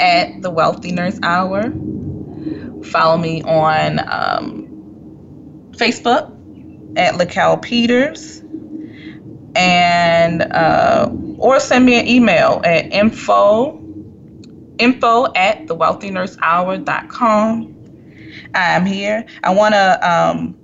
at 0.01 0.43
the 0.43 0.51
Wealthy 0.51 0.93
Nurse 0.93 1.19
Hour. 1.23 1.73
Follow 2.85 3.19
me 3.19 3.43
on 3.43 3.99
um, 4.11 4.67
Facebook 5.73 6.37
at 6.99 7.15
Laquel 7.15 7.63
Peters. 7.63 8.41
And 9.57 10.43
uh, 10.43 11.11
or 11.39 11.59
send 11.59 11.85
me 11.85 11.99
an 11.99 12.07
email 12.07 12.61
at 12.65 12.93
info 12.93 13.81
info 14.81 15.33
at 15.35 15.67
thewealthynursehour.com. 15.67 17.77
I'm 18.55 18.87
here. 18.87 19.27
I 19.45 19.55
want 19.55 19.75
to, 19.75 20.11
um, 20.11 20.57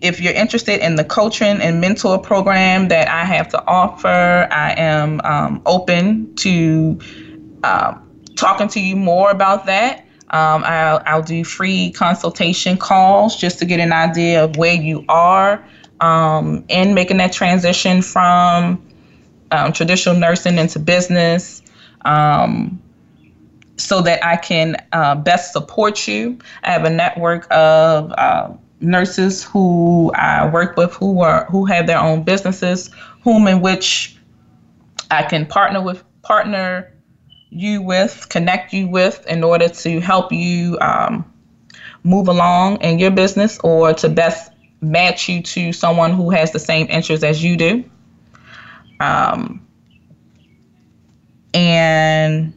if 0.00 0.20
you're 0.20 0.32
interested 0.32 0.80
in 0.84 0.94
the 0.96 1.04
coaching 1.04 1.60
and 1.60 1.80
mentor 1.80 2.18
program 2.18 2.88
that 2.88 3.08
I 3.08 3.24
have 3.24 3.48
to 3.48 3.64
offer, 3.66 4.48
I 4.50 4.74
am 4.76 5.20
um, 5.24 5.62
open 5.66 6.34
to 6.36 6.98
uh, 7.62 7.98
talking 8.36 8.68
to 8.68 8.80
you 8.80 8.96
more 8.96 9.30
about 9.30 9.66
that. 9.66 10.04
Um, 10.30 10.64
I'll, 10.64 11.02
I'll 11.06 11.22
do 11.22 11.44
free 11.44 11.92
consultation 11.92 12.76
calls 12.76 13.36
just 13.36 13.58
to 13.60 13.64
get 13.64 13.78
an 13.78 13.92
idea 13.92 14.44
of 14.44 14.56
where 14.56 14.74
you 14.74 15.04
are 15.08 15.64
um, 16.00 16.64
in 16.68 16.94
making 16.94 17.18
that 17.18 17.32
transition 17.32 18.02
from 18.02 18.82
um, 19.52 19.72
traditional 19.72 20.16
nursing 20.16 20.58
into 20.58 20.78
business 20.78 21.62
um, 22.04 22.82
so 23.76 24.00
that 24.02 24.24
I 24.24 24.36
can 24.36 24.76
uh, 24.92 25.14
best 25.14 25.52
support 25.52 26.08
you. 26.08 26.38
I 26.64 26.72
have 26.72 26.84
a 26.84 26.90
network 26.90 27.46
of 27.50 28.12
uh, 28.12 28.52
nurses 28.80 29.44
who 29.44 30.12
I 30.14 30.48
work 30.50 30.76
with 30.76 30.92
who 30.94 31.20
are 31.20 31.44
who 31.46 31.66
have 31.66 31.86
their 31.86 31.98
own 31.98 32.22
businesses, 32.22 32.90
whom 33.22 33.46
in 33.46 33.60
which 33.60 34.16
I 35.10 35.22
can 35.22 35.46
partner 35.46 35.82
with 35.82 36.02
partner 36.22 36.92
you 37.56 37.82
with, 37.82 38.28
connect 38.28 38.72
you 38.72 38.88
with 38.88 39.26
in 39.26 39.42
order 39.42 39.68
to 39.68 40.00
help 40.00 40.32
you 40.32 40.78
um, 40.80 41.24
move 42.04 42.28
along 42.28 42.80
in 42.82 42.98
your 42.98 43.10
business 43.10 43.58
or 43.64 43.92
to 43.94 44.08
best 44.08 44.52
match 44.80 45.28
you 45.28 45.42
to 45.42 45.72
someone 45.72 46.12
who 46.12 46.30
has 46.30 46.52
the 46.52 46.58
same 46.58 46.86
interests 46.88 47.24
as 47.24 47.42
you 47.42 47.56
do. 47.56 47.84
Um, 49.00 49.66
and 51.54 52.52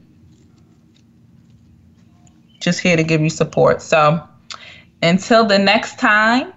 just 2.60 2.80
here 2.80 2.98
to 2.98 3.04
give 3.04 3.22
you 3.22 3.30
support. 3.30 3.82
So 3.82 4.22
until 5.02 5.46
the 5.46 5.58
next 5.58 5.98
time, 5.98 6.54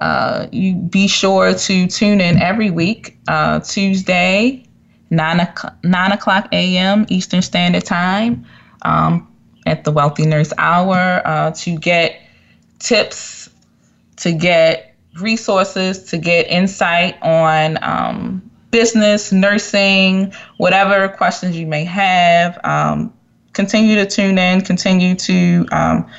uh, 0.00 0.46
you 0.52 0.74
be 0.74 1.08
sure 1.08 1.54
to 1.54 1.86
tune 1.86 2.20
in 2.20 2.38
every 2.38 2.70
week, 2.70 3.18
uh, 3.28 3.60
Tuesday 3.60 4.66
9 5.12 5.40
o'clock, 5.40 5.76
9 5.84 6.12
o'clock 6.12 6.48
a.m. 6.52 7.04
Eastern 7.08 7.42
Standard 7.42 7.84
Time 7.84 8.44
um, 8.82 9.28
at 9.66 9.84
the 9.84 9.92
Wealthy 9.92 10.26
Nurse 10.26 10.52
Hour 10.56 11.22
uh, 11.24 11.52
to 11.52 11.78
get 11.78 12.20
tips, 12.78 13.50
to 14.16 14.32
get 14.32 14.96
resources, 15.20 16.04
to 16.04 16.16
get 16.16 16.48
insight 16.48 17.22
on 17.22 17.78
um, 17.82 18.50
business, 18.70 19.30
nursing, 19.32 20.32
whatever 20.56 21.06
questions 21.08 21.58
you 21.58 21.66
may 21.66 21.84
have. 21.84 22.58
Um, 22.64 23.12
continue 23.52 23.94
to 23.96 24.06
tune 24.06 24.38
in, 24.38 24.62
continue 24.62 25.14
to, 25.14 25.66
um, 25.72 26.10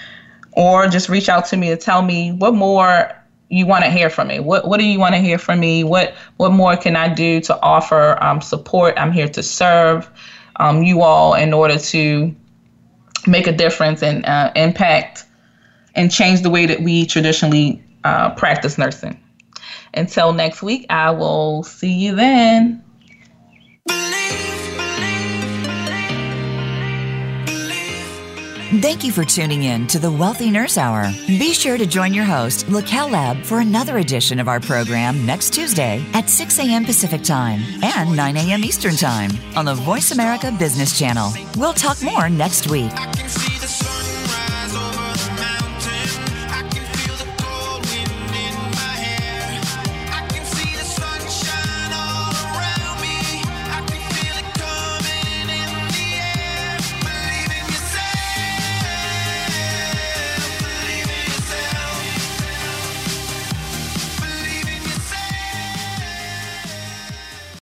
or 0.52 0.88
just 0.88 1.10
reach 1.10 1.30
out 1.30 1.48
to 1.48 1.58
me 1.58 1.70
to 1.70 1.78
tell 1.78 2.04
me 2.04 2.32
what 2.32 2.54
more 2.54 3.12
you 3.54 3.68
want 3.68 3.84
to 3.84 3.91
hear 3.91 4.10
from 4.10 4.28
me? 4.30 4.39
What 4.39 4.68
What 4.68 4.80
do 4.80 4.86
you 4.86 4.99
want 4.99 5.14
to 5.16 5.22
hear 5.22 5.38
from 5.38 5.60
me? 5.60 5.84
What 5.84 6.16
What 6.38 6.51
more 6.51 6.76
can 6.76 6.95
I 6.95 7.14
do 7.14 7.39
to 7.41 7.62
offer 7.62 8.18
um, 8.22 8.41
support? 8.41 8.95
I'm 8.97 9.12
here 9.12 9.30
to 9.30 9.43
serve 9.43 10.10
um, 10.58 10.84
you 10.84 11.01
all 11.01 11.36
in 11.36 11.54
order 11.54 11.78
to 11.78 12.36
make 13.28 13.47
a 13.47 13.51
difference 13.51 14.01
and 14.01 14.26
uh, 14.26 14.51
impact 14.56 15.26
and 15.95 16.12
change 16.12 16.41
the 16.41 16.49
way 16.49 16.66
that 16.66 16.82
we 16.82 17.06
traditionally 17.06 17.84
uh, 18.04 18.32
practice 18.32 18.78
nursing. 18.78 19.20
Until 19.93 20.34
next 20.34 20.64
week, 20.64 20.88
I 20.89 21.12
will 21.12 21.64
see 21.64 21.93
you 21.93 22.16
then. 22.16 22.84
Thank 28.82 29.03
you 29.03 29.11
for 29.11 29.24
tuning 29.24 29.63
in 29.63 29.86
to 29.88 29.99
the 29.99 30.11
Wealthy 30.11 30.49
Nurse 30.49 30.80
Hour. 30.80 31.11
Be 31.28 31.53
sure 31.53 31.78
to 31.78 31.86
join 31.86 32.11
your 32.11 32.26
host, 32.26 32.65
Laquel 32.65 33.11
Lab, 33.11 33.43
for 33.43 33.59
another 33.59 33.99
edition 33.99 34.39
of 34.39 34.47
our 34.47 34.59
program 34.59 35.26
next 35.28 35.53
Tuesday 35.53 36.03
at 36.13 36.28
6 36.28 36.57
a.m. 36.59 36.84
Pacific 36.84 37.21
Time 37.21 37.61
and 37.84 38.15
9 38.15 38.36
a.m. 38.38 38.63
Eastern 38.63 38.95
Time 38.95 39.30
on 39.55 39.65
the 39.65 39.76
Voice 39.76 40.11
America 40.11 40.51
Business 40.57 40.97
Channel. 40.97 41.32
We'll 41.55 41.74
talk 41.74 42.01
more 42.01 42.30
next 42.30 42.67
week. 42.67 42.91